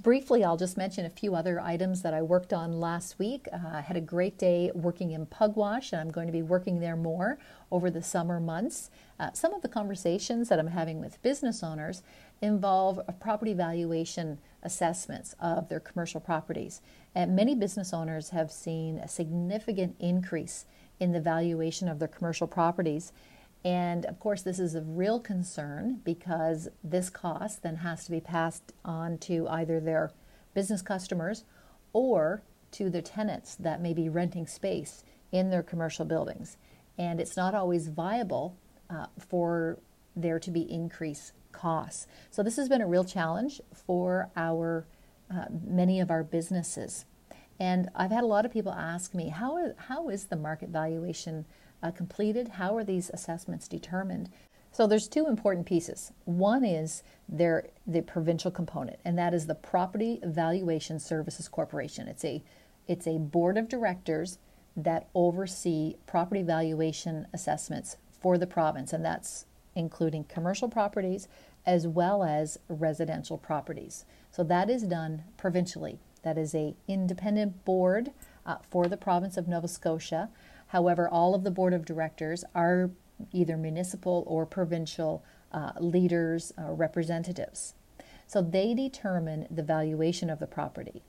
Briefly, 0.01 0.43
I'll 0.43 0.57
just 0.57 0.77
mention 0.77 1.05
a 1.05 1.09
few 1.09 1.33
other 1.33 1.59
items 1.59 2.03
that 2.03 2.13
I 2.13 2.21
worked 2.21 2.53
on 2.53 2.79
last 2.79 3.17
week. 3.17 3.47
Uh, 3.51 3.77
I 3.77 3.81
had 3.81 3.97
a 3.97 4.01
great 4.01 4.37
day 4.37 4.69
working 4.75 5.11
in 5.11 5.25
Pugwash, 5.25 5.91
and 5.91 5.99
I'm 5.99 6.11
going 6.11 6.27
to 6.27 6.31
be 6.33 6.43
working 6.43 6.79
there 6.79 6.95
more 6.95 7.39
over 7.71 7.89
the 7.89 8.03
summer 8.03 8.39
months. 8.39 8.91
Uh, 9.19 9.31
some 9.33 9.55
of 9.55 9.63
the 9.63 9.67
conversations 9.67 10.49
that 10.49 10.59
I'm 10.59 10.67
having 10.67 10.99
with 10.99 11.21
business 11.23 11.63
owners 11.63 12.03
involve 12.43 12.99
property 13.19 13.53
valuation 13.53 14.37
assessments 14.61 15.33
of 15.39 15.67
their 15.67 15.79
commercial 15.79 16.21
properties. 16.21 16.79
And 17.15 17.35
many 17.35 17.55
business 17.55 17.91
owners 17.91 18.29
have 18.29 18.51
seen 18.51 18.99
a 18.99 19.07
significant 19.07 19.95
increase 19.99 20.65
in 20.99 21.11
the 21.11 21.21
valuation 21.21 21.87
of 21.87 21.97
their 21.97 22.07
commercial 22.07 22.47
properties. 22.47 23.13
And 23.67 24.05
of 24.05 24.17
course, 24.17 24.43
this 24.43 24.59
is 24.59 24.75
a 24.75 24.81
real 24.81 25.19
concern 25.19 25.99
because 26.05 26.69
this 26.85 27.09
cost 27.09 27.63
then 27.63 27.75
has 27.75 28.05
to 28.05 28.11
be 28.11 28.21
passed 28.21 28.71
on 28.85 29.17
to 29.17 29.45
either 29.49 29.81
their 29.81 30.11
business 30.53 30.81
customers 30.81 31.43
or 31.91 32.43
to 32.71 32.89
the 32.89 33.01
tenants 33.01 33.55
that 33.55 33.81
may 33.81 33.93
be 33.93 34.07
renting 34.07 34.47
space 34.47 35.03
in 35.33 35.49
their 35.49 35.63
commercial 35.63 36.05
buildings. 36.05 36.55
And 36.97 37.19
it's 37.19 37.35
not 37.35 37.53
always 37.53 37.89
viable 37.89 38.55
uh, 38.89 39.07
for 39.19 39.79
there 40.15 40.39
to 40.39 40.49
be 40.49 40.61
increased 40.71 41.33
costs. 41.51 42.07
So 42.31 42.43
this 42.43 42.55
has 42.55 42.69
been 42.69 42.81
a 42.81 42.87
real 42.87 43.03
challenge 43.03 43.59
for 43.73 44.31
our 44.37 44.87
uh, 45.29 45.47
many 45.65 45.99
of 45.99 46.09
our 46.09 46.23
businesses. 46.23 47.03
And 47.59 47.89
I've 47.93 48.11
had 48.11 48.23
a 48.23 48.27
lot 48.27 48.45
of 48.45 48.53
people 48.53 48.71
ask 48.71 49.13
me, 49.13 49.27
how, 49.27 49.73
how 49.75 50.07
is 50.07 50.27
the 50.27 50.37
market 50.37 50.69
valuation 50.69 51.45
uh, 51.81 51.91
completed? 51.91 52.47
How 52.49 52.75
are 52.75 52.83
these 52.83 53.09
assessments 53.11 53.67
determined? 53.67 54.29
So 54.71 54.85
there's 54.85 55.07
two 55.07 55.27
important 55.27 55.65
pieces. 55.65 56.11
One 56.25 56.63
is 56.63 57.03
their 57.27 57.67
the 57.85 58.01
provincial 58.01 58.51
component, 58.51 58.99
and 59.05 59.17
that 59.17 59.33
is 59.33 59.47
the 59.47 59.55
Property 59.55 60.19
Valuation 60.23 60.99
Services 60.99 61.47
Corporation. 61.47 62.07
It's 62.07 62.25
a 62.25 62.43
It's 62.87 63.07
a 63.07 63.17
board 63.17 63.57
of 63.57 63.67
directors 63.67 64.37
that 64.75 65.07
oversee 65.13 65.95
property 66.05 66.43
valuation 66.43 67.27
assessments 67.33 67.97
for 68.21 68.37
the 68.37 68.47
province, 68.47 68.93
and 68.93 69.03
that's 69.03 69.45
including 69.75 70.23
commercial 70.25 70.69
properties 70.69 71.27
as 71.65 71.85
well 71.85 72.23
as 72.23 72.57
residential 72.69 73.37
properties. 73.37 74.05
So 74.31 74.43
that 74.43 74.69
is 74.69 74.83
done 74.83 75.23
provincially. 75.35 75.99
That 76.23 76.37
is 76.37 76.55
a 76.55 76.75
independent 76.87 77.65
board 77.65 78.11
uh, 78.45 78.57
for 78.69 78.87
the 78.87 78.97
province 78.97 79.37
of 79.37 79.47
Nova 79.47 79.67
Scotia. 79.67 80.29
However, 80.67 81.07
all 81.07 81.33
of 81.33 81.43
the 81.43 81.51
board 81.51 81.73
of 81.73 81.85
directors 81.85 82.43
are 82.53 82.91
either 83.31 83.57
municipal 83.57 84.23
or 84.27 84.45
provincial 84.45 85.23
uh, 85.51 85.71
leaders 85.79 86.51
or 86.57 86.75
representatives. 86.75 87.73
So 88.27 88.41
they 88.41 88.73
determine 88.73 89.47
the 89.49 89.63
valuation 89.63 90.29
of 90.29 90.39
the 90.39 90.47
property. 90.47 91.03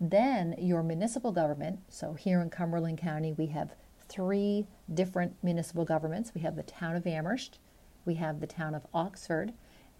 Then 0.00 0.54
your 0.58 0.82
municipal 0.82 1.32
government, 1.32 1.80
so 1.88 2.14
here 2.14 2.40
in 2.40 2.50
Cumberland 2.50 2.98
County, 2.98 3.32
we 3.32 3.46
have 3.46 3.72
three 4.08 4.66
different 4.92 5.36
municipal 5.42 5.84
governments. 5.84 6.32
We 6.34 6.40
have 6.42 6.56
the 6.56 6.62
town 6.62 6.96
of 6.96 7.06
Amherst, 7.06 7.58
we 8.04 8.14
have 8.14 8.40
the 8.40 8.46
town 8.46 8.74
of 8.74 8.86
Oxford, 8.92 9.52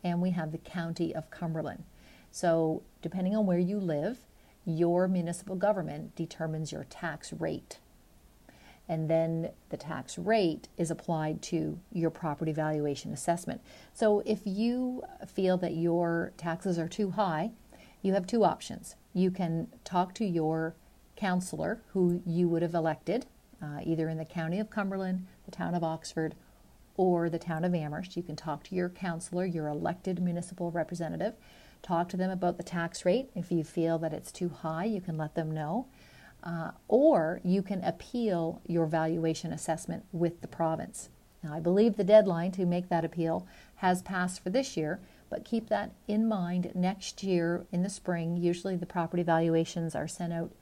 and 0.02 0.20
we 0.20 0.30
have 0.30 0.52
the 0.52 0.58
county 0.58 1.14
of 1.14 1.30
Cumberland. 1.30 1.84
So, 2.30 2.82
depending 3.02 3.36
on 3.36 3.46
where 3.46 3.58
you 3.58 3.78
live, 3.78 4.26
your 4.64 5.08
municipal 5.08 5.56
government 5.56 6.14
determines 6.16 6.72
your 6.72 6.84
tax 6.84 7.32
rate. 7.32 7.78
And 8.90 9.09
then 9.09 9.50
the 9.68 9.76
tax 9.76 10.18
rate 10.18 10.66
is 10.76 10.90
applied 10.90 11.42
to 11.42 11.79
your 11.92 12.11
property 12.11 12.50
valuation 12.50 13.12
assessment. 13.12 13.61
So, 13.94 14.18
if 14.26 14.40
you 14.44 15.05
feel 15.29 15.57
that 15.59 15.76
your 15.76 16.33
taxes 16.37 16.76
are 16.76 16.88
too 16.88 17.12
high, 17.12 17.53
you 18.03 18.14
have 18.14 18.26
two 18.26 18.42
options. 18.42 18.96
You 19.14 19.31
can 19.31 19.68
talk 19.85 20.12
to 20.14 20.24
your 20.24 20.74
councillor 21.14 21.83
who 21.92 22.20
you 22.26 22.48
would 22.48 22.62
have 22.62 22.74
elected, 22.74 23.26
uh, 23.62 23.79
either 23.85 24.09
in 24.09 24.18
the 24.18 24.24
county 24.24 24.59
of 24.59 24.70
Cumberland, 24.70 25.24
the 25.44 25.53
town 25.53 25.76
of 25.76 25.85
Oxford, 25.85 26.35
or 26.96 27.31
the 27.31 27.38
town 27.38 27.62
of 27.64 27.72
Amherst. 27.76 28.16
You 28.16 28.24
can 28.24 28.35
talk 28.35 28.64
to 28.64 28.74
your 28.74 28.88
councillor, 28.88 29.44
your 29.44 29.68
elected 29.68 30.20
municipal 30.20 30.72
representative, 30.72 31.35
talk 31.81 32.09
to 32.09 32.16
them 32.16 32.31
about 32.31 32.57
the 32.57 32.64
tax 32.64 33.05
rate. 33.05 33.31
If 33.37 33.53
you 33.53 33.62
feel 33.62 34.00
that 34.00 34.12
it's 34.12 34.33
too 34.33 34.48
high, 34.48 34.87
you 34.87 35.00
can 35.00 35.16
let 35.16 35.37
them 35.37 35.53
know. 35.53 35.87
Uh, 36.42 36.70
or 36.88 37.40
you 37.44 37.62
can 37.62 37.85
appeal 37.85 38.62
your 38.66 38.87
valuation 38.87 39.53
assessment 39.53 40.05
with 40.12 40.40
the 40.40 40.48
province. 40.48 41.11
Now, 41.42 41.55
I 41.55 41.61
believe 41.61 41.96
the 41.96 42.05
deadline 42.05 42.53
to 42.53 42.66
make 42.66 42.88
that 42.88 43.05
appeal 43.05 43.46
has 43.76 44.03
passed 44.03 44.42
for 44.42 44.50
this 44.50 44.76
year, 44.76 45.00
but 45.29 45.44
keep 45.44 45.68
that 45.68 45.92
in 46.07 46.29
mind 46.29 46.72
next 46.74 47.22
year 47.22 47.66
in 47.72 47.83
the 47.83 47.88
spring. 47.90 48.37
Usually, 48.37 48.76
the 48.76 48.87
property 48.87 49.22
valuations 49.22 49.94
are 49.94 50.09
sent 50.09 50.33
out 50.33 50.53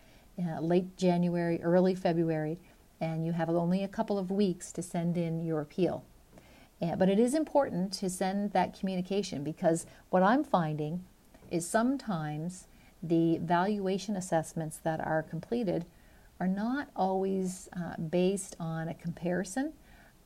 uh, 0.41 0.61
late 0.61 0.97
January, 0.97 1.61
early 1.63 1.95
February, 1.95 2.59
and 3.01 3.25
you 3.27 3.33
have 3.33 3.49
only 3.49 3.83
a 3.83 3.89
couple 3.89 4.19
of 4.19 4.31
weeks 4.31 4.71
to 4.73 4.83
send 4.83 5.17
in 5.17 5.43
your 5.43 5.61
appeal. 5.61 6.05
Yeah, 6.81 6.95
but 6.95 7.09
it 7.09 7.19
is 7.19 7.35
important 7.35 7.93
to 7.95 8.09
send 8.09 8.53
that 8.53 8.79
communication 8.79 9.43
because 9.43 9.85
what 10.11 10.23
I'm 10.23 10.45
finding 10.45 11.05
is 11.51 11.67
sometimes 11.67 12.69
the 13.03 13.39
valuation 13.39 14.17
assessments 14.17 14.79
that 14.79 15.01
are 15.01 15.23
completed 15.23 15.87
are 16.41 16.49
not 16.49 16.89
always 16.95 17.69
uh, 17.77 17.97
based 17.97 18.57
on 18.61 18.89
a 18.89 18.95
comparison 18.95 19.73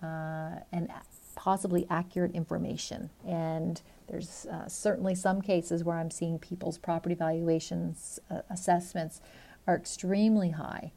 uh, 0.02 0.56
and 0.72 0.88
possibly 1.34 1.86
accurate 1.88 2.32
information. 2.32 3.10
And 3.26 3.80
there's 4.08 4.46
uh, 4.46 4.68
certainly 4.68 5.14
some 5.14 5.40
cases 5.40 5.84
where 5.84 5.96
I'm 5.96 6.10
seeing 6.10 6.38
people's 6.38 6.78
property 6.78 7.14
valuations 7.14 8.18
uh, 8.30 8.40
assessments 8.50 9.20
are 9.66 9.76
extremely 9.76 10.50
high, 10.50 10.92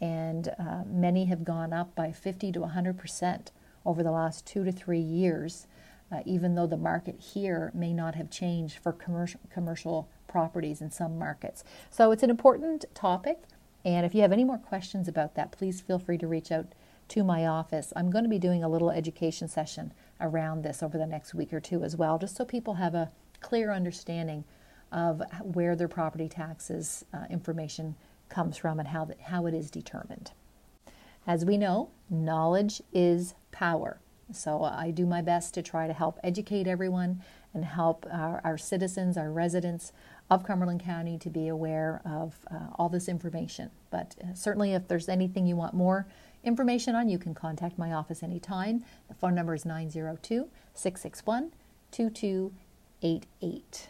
and 0.00 0.48
uh, 0.58 0.82
many 0.86 1.24
have 1.26 1.44
gone 1.44 1.72
up 1.72 1.94
by 1.94 2.12
50 2.12 2.52
to 2.52 2.60
100 2.60 2.98
percent 2.98 3.50
over 3.84 4.02
the 4.02 4.10
last 4.10 4.46
two 4.46 4.62
to 4.64 4.72
three 4.72 5.00
years, 5.00 5.66
uh, 6.12 6.20
even 6.26 6.54
though 6.54 6.66
the 6.66 6.76
market 6.76 7.18
here 7.18 7.72
may 7.74 7.92
not 7.92 8.14
have 8.14 8.30
changed 8.30 8.78
for 8.78 8.92
commercial, 8.92 9.40
commercial 9.50 10.08
properties 10.30 10.80
in 10.80 10.90
some 10.90 11.18
markets. 11.18 11.62
So 11.90 12.12
it's 12.12 12.22
an 12.22 12.30
important 12.30 12.86
topic. 12.94 13.42
And 13.84 14.06
if 14.06 14.14
you 14.14 14.22
have 14.22 14.32
any 14.32 14.44
more 14.44 14.58
questions 14.58 15.08
about 15.08 15.34
that, 15.34 15.52
please 15.52 15.80
feel 15.80 15.98
free 15.98 16.18
to 16.18 16.26
reach 16.26 16.52
out 16.52 16.66
to 17.08 17.24
my 17.24 17.46
office. 17.46 17.92
I'm 17.96 18.10
going 18.10 18.24
to 18.24 18.30
be 18.30 18.38
doing 18.38 18.62
a 18.62 18.68
little 18.68 18.90
education 18.90 19.48
session 19.48 19.92
around 20.20 20.62
this 20.62 20.82
over 20.82 20.96
the 20.96 21.06
next 21.06 21.34
week 21.34 21.52
or 21.52 21.60
two 21.60 21.82
as 21.82 21.96
well, 21.96 22.18
just 22.18 22.36
so 22.36 22.44
people 22.44 22.74
have 22.74 22.94
a 22.94 23.10
clear 23.40 23.72
understanding 23.72 24.44
of 24.92 25.22
where 25.42 25.74
their 25.74 25.88
property 25.88 26.28
taxes 26.28 27.04
uh, 27.12 27.24
information 27.30 27.96
comes 28.28 28.56
from 28.56 28.78
and 28.78 28.88
how, 28.88 29.04
the, 29.04 29.16
how 29.22 29.46
it 29.46 29.54
is 29.54 29.70
determined. 29.70 30.32
As 31.26 31.44
we 31.44 31.56
know, 31.56 31.90
knowledge 32.08 32.80
is 32.92 33.34
power. 33.50 34.00
So 34.32 34.64
I 34.64 34.90
do 34.90 35.06
my 35.06 35.22
best 35.22 35.54
to 35.54 35.62
try 35.62 35.86
to 35.86 35.92
help 35.92 36.18
educate 36.22 36.66
everyone 36.66 37.22
and 37.52 37.64
help 37.64 38.06
our, 38.10 38.40
our 38.44 38.58
citizens, 38.58 39.16
our 39.16 39.30
residents 39.30 39.92
of 40.30 40.44
Cumberland 40.44 40.80
County 40.80 41.18
to 41.18 41.28
be 41.28 41.48
aware 41.48 42.00
of 42.04 42.36
uh, 42.50 42.66
all 42.76 42.88
this 42.88 43.08
information. 43.08 43.70
But 43.90 44.14
uh, 44.22 44.34
certainly, 44.34 44.72
if 44.72 44.86
there's 44.86 45.08
anything 45.08 45.46
you 45.46 45.56
want 45.56 45.74
more 45.74 46.06
information 46.44 46.94
on, 46.94 47.08
you 47.08 47.18
can 47.18 47.34
contact 47.34 47.78
my 47.78 47.92
office 47.92 48.22
anytime. 48.22 48.84
The 49.08 49.14
phone 49.14 49.34
number 49.34 49.54
is 49.54 49.64
902 49.64 50.48
661 50.74 51.52
2288. 51.90 53.88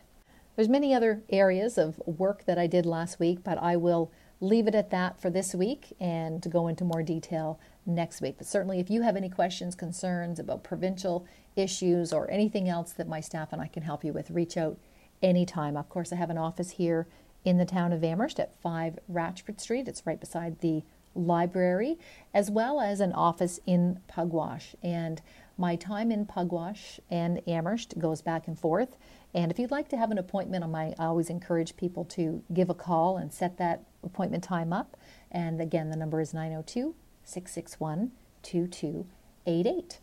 There's 0.57 0.69
many 0.69 0.95
other 0.95 1.23
areas 1.29 1.79
of 1.79 1.99
work 2.07 2.45
that 2.47 2.59
I 2.59 2.67
did 2.67 2.87
last 2.87 3.21
week, 3.21 3.45
but 3.45 3.59
I 3.59 3.77
will 3.77 4.11
leave 4.41 4.67
it 4.67 4.75
at 4.75 4.91
that 4.91 5.21
for 5.21 5.31
this 5.31 5.55
week 5.55 5.95
and 6.01 6.43
to 6.43 6.49
go 6.49 6.67
into 6.67 6.85
more 6.85 7.03
detail 7.03 7.61
next 7.85 8.21
week. 8.21 8.37
But 8.39 8.47
certainly, 8.47 8.81
if 8.81 8.91
you 8.91 9.03
have 9.03 9.17
any 9.17 9.29
questions, 9.29 9.75
concerns 9.75 10.39
about 10.39 10.65
provincial 10.65 11.27
issues, 11.57 12.13
or 12.13 12.31
anything 12.31 12.69
else 12.69 12.93
that 12.93 13.09
my 13.09 13.21
staff 13.21 13.53
and 13.53 13.61
I 13.61 13.67
can 13.67 13.83
help 13.83 14.05
you 14.05 14.13
with, 14.13 14.31
reach 14.31 14.57
out 14.57 14.79
anytime. 15.23 15.77
Of 15.77 15.89
course, 15.89 16.13
I 16.13 16.17
have 16.17 16.31
an 16.31 16.39
office 16.39 16.73
here 16.73 17.07
in 17.45 17.59
the 17.59 17.65
town 17.65 17.93
of 17.93 18.05
Amherst 18.05 18.39
at 18.39 18.59
5 18.61 18.99
Ratchford 19.11 19.61
Street. 19.61 19.89
It's 19.89 20.07
right 20.07 20.21
beside 20.21 20.61
the 20.61 20.83
library, 21.15 21.99
as 22.33 22.51
well 22.51 22.81
as 22.81 23.01
an 23.01 23.13
office 23.13 23.59
in 23.67 24.01
Pugwash. 24.09 24.75
And 24.83 25.21
my 25.61 25.77
time 25.77 26.11
in 26.11 26.25
Pugwash 26.25 26.99
and 27.11 27.47
Amherst 27.47 27.99
goes 27.99 28.23
back 28.23 28.49
and 28.49 28.59
forth. 28.59 28.97
And 29.35 29.53
if 29.53 29.59
you'd 29.59 29.71
like 29.71 29.89
to 29.91 29.97
have 29.99 30.11
an 30.11 30.17
appointment 30.17 30.65
on 30.65 30.71
my, 30.71 30.95
I 30.99 31.05
always 31.05 31.29
encourage 31.29 31.77
people 31.77 32.05
to 32.07 32.43
give 32.53 32.71
a 32.71 32.75
call 32.75 33.19
and 33.19 33.31
set 33.33 33.59
that 33.59 33.85
appointment 34.03 34.43
time 34.43 34.73
up. 34.73 34.97
And 35.31 35.61
again, 35.61 35.91
the 35.91 35.97
number 35.97 36.21
is 36.21 36.33
902 36.33 36.95
661 37.25 38.11
2288. 38.43 40.01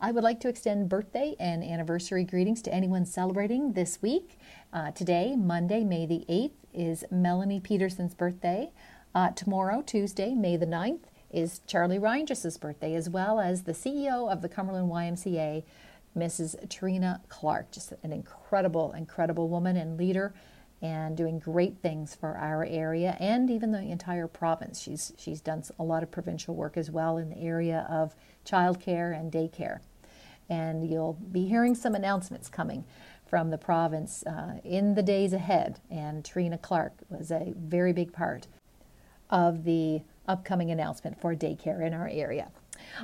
I 0.00 0.10
would 0.10 0.24
like 0.24 0.40
to 0.40 0.48
extend 0.48 0.88
birthday 0.88 1.36
and 1.38 1.62
anniversary 1.62 2.24
greetings 2.24 2.60
to 2.62 2.74
anyone 2.74 3.04
celebrating 3.04 3.74
this 3.74 4.02
week. 4.02 4.38
Uh, 4.72 4.90
today, 4.90 5.36
Monday, 5.36 5.84
May 5.84 6.06
the 6.06 6.24
8th, 6.28 6.52
is 6.74 7.04
Melanie 7.10 7.60
Peterson's 7.60 8.14
birthday. 8.14 8.70
Uh, 9.14 9.30
tomorrow, 9.30 9.82
Tuesday, 9.82 10.34
May 10.34 10.56
the 10.56 10.66
9th, 10.66 11.04
is 11.30 11.60
Charlie 11.66 11.98
Reingers's 11.98 12.58
birthday, 12.58 12.94
as 12.94 13.08
well 13.10 13.40
as 13.40 13.62
the 13.62 13.72
CEO 13.72 14.30
of 14.30 14.42
the 14.42 14.48
Cumberland 14.48 14.90
YMCA, 14.90 15.62
Mrs. 16.16 16.68
Trina 16.70 17.20
Clark. 17.28 17.70
Just 17.70 17.92
an 18.02 18.12
incredible, 18.12 18.92
incredible 18.92 19.48
woman 19.48 19.76
and 19.76 19.98
leader 19.98 20.34
and 20.80 21.16
doing 21.16 21.38
great 21.38 21.78
things 21.82 22.14
for 22.14 22.36
our 22.36 22.64
area 22.64 23.16
and 23.18 23.50
even 23.50 23.72
the 23.72 23.80
entire 23.80 24.28
province. 24.28 24.80
She's, 24.80 25.12
she's 25.18 25.40
done 25.40 25.64
a 25.78 25.82
lot 25.82 26.02
of 26.02 26.10
provincial 26.10 26.54
work 26.54 26.76
as 26.76 26.90
well 26.90 27.16
in 27.16 27.30
the 27.30 27.38
area 27.38 27.86
of 27.90 28.14
childcare 28.46 29.18
and 29.18 29.32
daycare. 29.32 29.80
And 30.48 30.88
you'll 30.88 31.14
be 31.14 31.46
hearing 31.46 31.74
some 31.74 31.94
announcements 31.94 32.48
coming 32.48 32.84
from 33.26 33.50
the 33.50 33.58
province 33.58 34.24
uh, 34.24 34.54
in 34.64 34.94
the 34.94 35.02
days 35.02 35.32
ahead. 35.32 35.80
And 35.90 36.24
Trina 36.24 36.56
Clark 36.56 36.94
was 37.10 37.30
a 37.30 37.52
very 37.56 37.92
big 37.92 38.12
part 38.12 38.46
of 39.30 39.64
the 39.64 40.00
upcoming 40.28 40.70
announcement 40.70 41.20
for 41.20 41.34
daycare 41.34 41.84
in 41.84 41.94
our 41.94 42.08
area. 42.08 42.50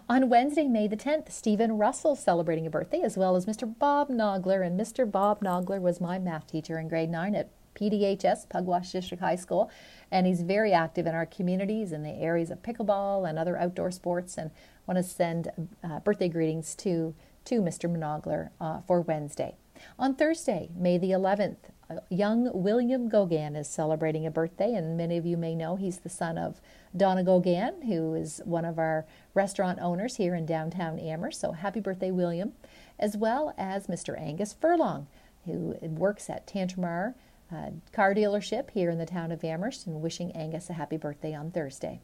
On 0.08 0.28
Wednesday, 0.28 0.68
May 0.68 0.86
the 0.86 0.96
10th, 0.96 1.32
Stephen 1.32 1.78
Russell 1.78 2.14
celebrating 2.14 2.66
a 2.66 2.70
birthday, 2.70 3.02
as 3.02 3.16
well 3.16 3.34
as 3.34 3.46
Mr. 3.46 3.72
Bob 3.78 4.08
Nogler. 4.08 4.64
And 4.64 4.78
Mr. 4.78 5.10
Bob 5.10 5.40
Nogler 5.40 5.80
was 5.80 6.00
my 6.00 6.18
math 6.18 6.46
teacher 6.46 6.78
in 6.78 6.88
grade 6.88 7.10
9 7.10 7.34
at 7.34 7.50
PDHS, 7.74 8.48
Pugwash 8.48 8.92
District 8.92 9.22
High 9.22 9.34
School, 9.34 9.70
and 10.10 10.26
he's 10.26 10.42
very 10.42 10.72
active 10.72 11.06
in 11.06 11.14
our 11.14 11.26
communities 11.26 11.90
in 11.90 12.04
the 12.04 12.10
areas 12.10 12.50
of 12.50 12.62
pickleball 12.62 13.28
and 13.28 13.36
other 13.38 13.56
outdoor 13.56 13.90
sports. 13.90 14.38
And 14.38 14.52
want 14.86 14.98
to 14.98 15.02
send 15.02 15.48
uh, 15.82 16.00
birthday 16.00 16.28
greetings 16.28 16.74
to 16.76 17.14
to 17.46 17.60
Mr. 17.60 17.90
Monogler 17.90 18.50
uh, 18.58 18.80
for 18.86 19.02
Wednesday. 19.02 19.56
On 19.98 20.14
Thursday, 20.14 20.70
May 20.74 20.96
the 20.96 21.10
11th, 21.10 21.56
uh, 21.90 21.96
young 22.08 22.50
William 22.54 23.10
Gogan 23.10 23.54
is 23.56 23.68
celebrating 23.68 24.24
a 24.24 24.30
birthday, 24.30 24.72
and 24.72 24.96
many 24.96 25.18
of 25.18 25.26
you 25.26 25.36
may 25.36 25.54
know 25.54 25.76
he's 25.76 25.98
the 25.98 26.08
son 26.08 26.38
of 26.38 26.60
Donna 26.96 27.24
Gogan, 27.24 27.84
who 27.84 28.14
is 28.14 28.40
one 28.44 28.64
of 28.64 28.78
our 28.78 29.06
restaurant 29.34 29.78
owners 29.80 30.16
here 30.16 30.34
in 30.34 30.46
downtown 30.46 30.98
Amherst. 30.98 31.40
So 31.40 31.52
happy 31.52 31.80
birthday, 31.80 32.10
William, 32.10 32.52
as 32.98 33.16
well 33.16 33.54
as 33.58 33.86
Mr. 33.86 34.18
Angus 34.18 34.52
Furlong, 34.52 35.06
who 35.44 35.76
works 35.82 36.30
at 36.30 36.46
Tantramar 36.46 37.14
uh, 37.52 37.70
car 37.92 38.14
dealership 38.14 38.70
here 38.70 38.90
in 38.90 38.98
the 38.98 39.06
town 39.06 39.32
of 39.32 39.44
Amherst 39.44 39.86
and 39.86 40.00
wishing 40.00 40.32
Angus 40.32 40.70
a 40.70 40.74
happy 40.74 40.96
birthday 40.96 41.34
on 41.34 41.50
Thursday. 41.50 42.00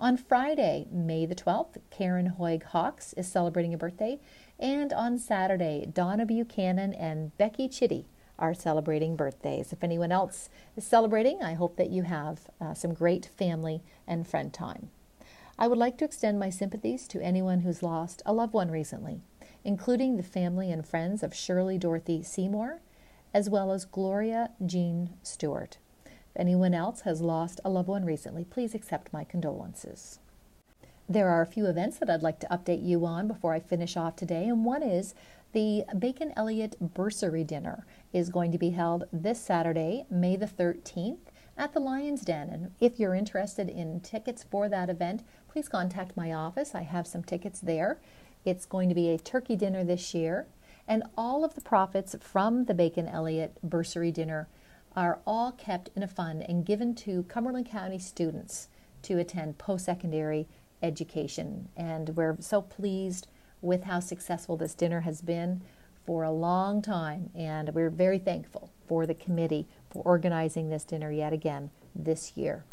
On 0.00 0.16
Friday, 0.16 0.86
May 0.92 1.26
the 1.26 1.34
12th, 1.34 1.78
Karen 1.90 2.34
Hoig 2.38 2.62
Hawks 2.62 3.12
is 3.14 3.26
celebrating 3.26 3.74
a 3.74 3.78
birthday. 3.78 4.20
And 4.58 4.92
on 4.92 5.18
Saturday, 5.18 5.86
Donna 5.92 6.24
Buchanan 6.24 6.94
and 6.94 7.36
Becky 7.36 7.68
Chitty 7.68 8.06
are 8.38 8.54
celebrating 8.54 9.16
birthdays. 9.16 9.72
If 9.72 9.82
anyone 9.82 10.12
else 10.12 10.48
is 10.76 10.86
celebrating, 10.86 11.42
I 11.42 11.54
hope 11.54 11.76
that 11.76 11.90
you 11.90 12.02
have 12.02 12.48
uh, 12.60 12.74
some 12.74 12.94
great 12.94 13.26
family 13.36 13.82
and 14.06 14.26
friend 14.26 14.52
time. 14.52 14.90
I 15.58 15.66
would 15.66 15.78
like 15.78 15.98
to 15.98 16.04
extend 16.04 16.38
my 16.38 16.50
sympathies 16.50 17.08
to 17.08 17.20
anyone 17.20 17.60
who's 17.60 17.82
lost 17.82 18.22
a 18.24 18.32
loved 18.32 18.52
one 18.52 18.70
recently, 18.70 19.22
including 19.64 20.16
the 20.16 20.22
family 20.22 20.70
and 20.70 20.86
friends 20.86 21.22
of 21.22 21.34
Shirley 21.34 21.78
Dorothy 21.78 22.22
Seymour, 22.22 22.80
as 23.34 23.50
well 23.50 23.72
as 23.72 23.84
Gloria 23.84 24.50
Jean 24.64 25.10
Stewart. 25.22 25.78
If 26.06 26.36
anyone 26.36 26.74
else 26.74 27.00
has 27.00 27.20
lost 27.20 27.60
a 27.64 27.70
loved 27.70 27.88
one 27.88 28.04
recently, 28.04 28.44
please 28.44 28.74
accept 28.74 29.12
my 29.12 29.24
condolences. 29.24 30.20
There 31.08 31.28
are 31.28 31.42
a 31.42 31.46
few 31.46 31.66
events 31.66 31.98
that 31.98 32.10
I'd 32.10 32.22
like 32.22 32.38
to 32.40 32.48
update 32.48 32.86
you 32.86 33.04
on 33.06 33.26
before 33.26 33.54
I 33.54 33.60
finish 33.60 33.96
off 33.96 34.14
today, 34.14 34.44
and 34.44 34.64
one 34.64 34.82
is 34.82 35.14
the 35.52 35.84
Bacon 35.98 36.32
Elliott 36.36 36.76
Bursary 36.80 37.44
Dinner 37.44 37.86
is 38.12 38.30
going 38.30 38.52
to 38.52 38.58
be 38.58 38.70
held 38.70 39.04
this 39.12 39.40
Saturday, 39.40 40.06
May 40.10 40.36
the 40.36 40.46
13th, 40.46 41.18
at 41.56 41.72
the 41.72 41.80
Lion's 41.80 42.22
Den. 42.22 42.48
And 42.48 42.70
if 42.80 42.98
you're 42.98 43.14
interested 43.14 43.68
in 43.68 44.00
tickets 44.00 44.44
for 44.48 44.68
that 44.68 44.88
event, 44.88 45.24
please 45.48 45.68
contact 45.68 46.16
my 46.16 46.32
office. 46.32 46.74
I 46.74 46.82
have 46.82 47.06
some 47.06 47.22
tickets 47.22 47.60
there. 47.60 47.98
It's 48.44 48.66
going 48.66 48.88
to 48.88 48.94
be 48.94 49.10
a 49.10 49.18
turkey 49.18 49.56
dinner 49.56 49.84
this 49.84 50.14
year, 50.14 50.46
and 50.86 51.02
all 51.16 51.44
of 51.44 51.54
the 51.54 51.60
profits 51.60 52.14
from 52.20 52.64
the 52.64 52.74
Bacon 52.74 53.08
Elliott 53.08 53.58
Bursary 53.62 54.12
Dinner 54.12 54.48
are 54.96 55.20
all 55.26 55.52
kept 55.52 55.90
in 55.94 56.02
a 56.02 56.08
fund 56.08 56.44
and 56.48 56.64
given 56.64 56.94
to 56.94 57.24
Cumberland 57.24 57.68
County 57.68 57.98
students 57.98 58.68
to 59.02 59.18
attend 59.18 59.58
post 59.58 59.84
secondary 59.84 60.48
education. 60.82 61.68
And 61.76 62.10
we're 62.10 62.36
so 62.40 62.62
pleased 62.62 63.26
with 63.60 63.84
how 63.84 64.00
successful 64.00 64.56
this 64.56 64.74
dinner 64.74 65.00
has 65.00 65.20
been 65.20 65.62
for 66.08 66.22
a 66.22 66.32
long 66.32 66.80
time, 66.80 67.28
and 67.34 67.74
we're 67.74 67.90
very 67.90 68.18
thankful 68.18 68.70
for 68.86 69.06
the 69.06 69.12
committee 69.12 69.68
for 69.90 70.00
organizing 70.04 70.70
this 70.70 70.82
dinner 70.82 71.12
yet 71.12 71.34
again 71.34 71.70
this 71.94 72.34
year. 72.34 72.64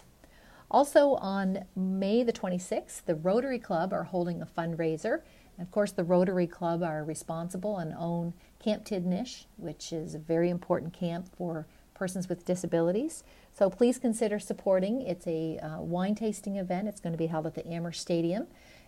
Also, 0.72 1.16
on 1.16 1.66
May 1.76 2.24
the 2.24 2.32
26th, 2.32 3.04
the 3.04 3.14
Rotary 3.14 3.60
Club 3.60 3.92
are 3.92 4.06
holding 4.06 4.42
a 4.42 4.46
fundraiser. 4.46 5.20
Of 5.60 5.70
course, 5.70 5.92
the 5.92 6.06
Rotary 6.06 6.48
Club 6.48 6.82
are 6.82 7.04
responsible 7.04 7.78
and 7.78 7.94
own 8.00 8.34
Camp 8.60 8.86
Tidnish, 8.86 9.48
which 9.58 9.92
is 9.92 10.16
a 10.16 10.20
very 10.20 10.50
important 10.50 10.94
camp 10.94 11.28
for 11.38 11.68
persons 11.94 12.30
with 12.30 12.46
disabilities. 12.46 13.26
So 13.52 13.70
please 13.70 14.00
consider 14.00 14.40
supporting. 14.40 15.02
It's 15.02 15.28
a 15.28 15.58
uh, 15.58 15.82
wine 15.82 16.16
tasting 16.16 16.56
event. 16.56 16.88
It's 16.88 17.02
going 17.02 17.12
to 17.12 17.18
be 17.18 17.28
held 17.28 17.46
at 17.46 17.56
the 17.56 17.68
Amherst 17.68 18.00
Stadium 18.00 18.48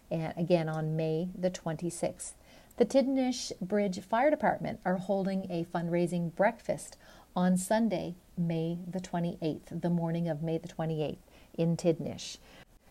and 0.09 0.33
again 0.37 0.69
on 0.69 0.95
May 0.95 1.27
the 1.37 1.51
26th. 1.51 2.31
The 2.77 2.85
Tidnish 2.85 3.51
Bridge 3.59 3.99
Fire 4.01 4.29
Department 4.29 4.79
are 4.85 4.97
holding 4.97 5.51
a 5.51 5.63
fundraising 5.63 6.35
breakfast 6.35 6.95
on 7.35 7.57
Sunday, 7.57 8.13
May 8.37 8.77
the 8.87 8.99
28th, 8.99 9.81
the 9.81 9.89
morning 9.89 10.29
of 10.29 10.43
May 10.43 10.59
the 10.59 10.67
28th 10.67 11.17
in 11.57 11.75
Tidnish. 11.75 12.37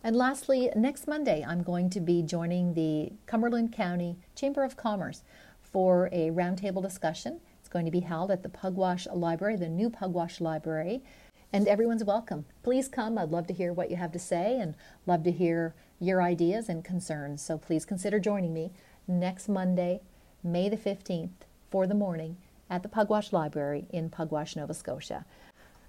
And 0.03 0.17
lastly, 0.17 0.71
next 0.75 1.07
Monday, 1.07 1.45
I'm 1.47 1.63
going 1.63 1.89
to 1.91 2.01
be 2.01 2.21
joining 2.23 2.75
the 2.75 3.13
Cumberland 3.27 3.73
County 3.73 4.17
Chamber 4.35 4.65
of 4.65 4.77
Commerce 4.77 5.23
for 5.63 6.09
a 6.11 6.31
roundtable 6.31 6.83
discussion. 6.83 7.39
It's 7.61 7.69
going 7.69 7.85
to 7.85 7.93
be 7.93 8.01
held 8.01 8.33
at 8.33 8.43
the 8.43 8.49
Pugwash 8.49 9.07
Library, 9.15 9.55
the 9.55 9.69
new 9.69 9.89
Pugwash 9.89 10.41
Library, 10.41 11.05
and 11.53 11.69
everyone's 11.69 12.03
welcome. 12.03 12.45
Please 12.65 12.89
come. 12.89 13.17
I'd 13.17 13.31
love 13.31 13.47
to 13.47 13.55
hear 13.55 13.73
what 13.73 13.93
you 13.93 13.97
have 13.97 14.11
to 14.11 14.19
say 14.19 14.59
and 14.59 14.75
love 15.07 15.23
to 15.23 15.31
hear 15.31 15.77
your 16.01 16.21
ideas 16.21 16.69
and 16.69 16.85
concerns. 16.85 17.41
So 17.41 17.57
please 17.57 17.85
consider 17.85 18.19
joining 18.19 18.53
me 18.53 18.73
next 19.09 19.49
Monday, 19.49 20.01
May 20.43 20.69
the 20.69 20.77
15th, 20.77 21.31
for 21.71 21.87
the 21.87 21.95
morning 21.95 22.37
at 22.71 22.83
the 22.83 22.89
Pugwash 22.89 23.33
Library 23.33 23.87
in 23.91 24.11
Pugwash, 24.11 24.57
Nova 24.57 24.75
Scotia. 24.75 25.25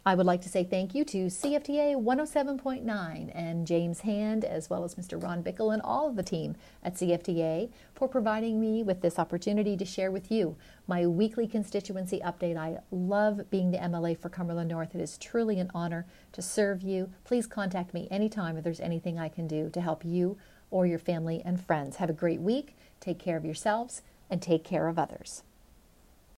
I 0.07 0.15
would 0.15 0.25
like 0.25 0.41
to 0.43 0.49
say 0.49 0.63
thank 0.63 0.95
you 0.95 1.03
to 1.03 1.25
CFTA 1.25 2.01
107.9 2.01 3.31
and 3.35 3.67
James 3.67 3.99
Hand, 3.99 4.45
as 4.45 4.69
well 4.69 4.85
as 4.85 4.95
Mr. 4.95 5.21
Ron 5.21 5.43
Bickle 5.43 5.73
and 5.73 5.81
all 5.81 6.07
of 6.07 6.15
the 6.15 6.23
team 6.23 6.55
at 6.81 6.93
CFTA 6.93 7.69
for 7.93 8.07
providing 8.07 8.61
me 8.61 8.83
with 8.83 9.01
this 9.01 9.19
opportunity 9.19 9.75
to 9.75 9.83
share 9.83 10.09
with 10.09 10.31
you 10.31 10.55
my 10.87 11.05
weekly 11.05 11.45
constituency 11.45 12.21
update. 12.23 12.55
I 12.55 12.79
love 12.89 13.49
being 13.49 13.71
the 13.71 13.79
MLA 13.79 14.17
for 14.17 14.29
Cumberland 14.29 14.69
North. 14.69 14.95
It 14.95 15.01
is 15.01 15.17
truly 15.17 15.59
an 15.59 15.71
honor 15.75 16.05
to 16.31 16.41
serve 16.41 16.81
you. 16.81 17.09
Please 17.25 17.45
contact 17.45 17.93
me 17.93 18.07
anytime 18.09 18.55
if 18.55 18.63
there's 18.63 18.79
anything 18.79 19.19
I 19.19 19.27
can 19.27 19.45
do 19.45 19.69
to 19.71 19.81
help 19.81 20.05
you 20.05 20.37
or 20.71 20.85
your 20.85 20.99
family 20.99 21.41
and 21.43 21.61
friends. 21.61 21.97
Have 21.97 22.09
a 22.09 22.13
great 22.13 22.39
week. 22.39 22.76
Take 22.99 23.19
care 23.19 23.37
of 23.37 23.45
yourselves 23.45 24.01
and 24.29 24.41
take 24.41 24.63
care 24.63 24.87
of 24.87 24.99
others. 24.99 25.43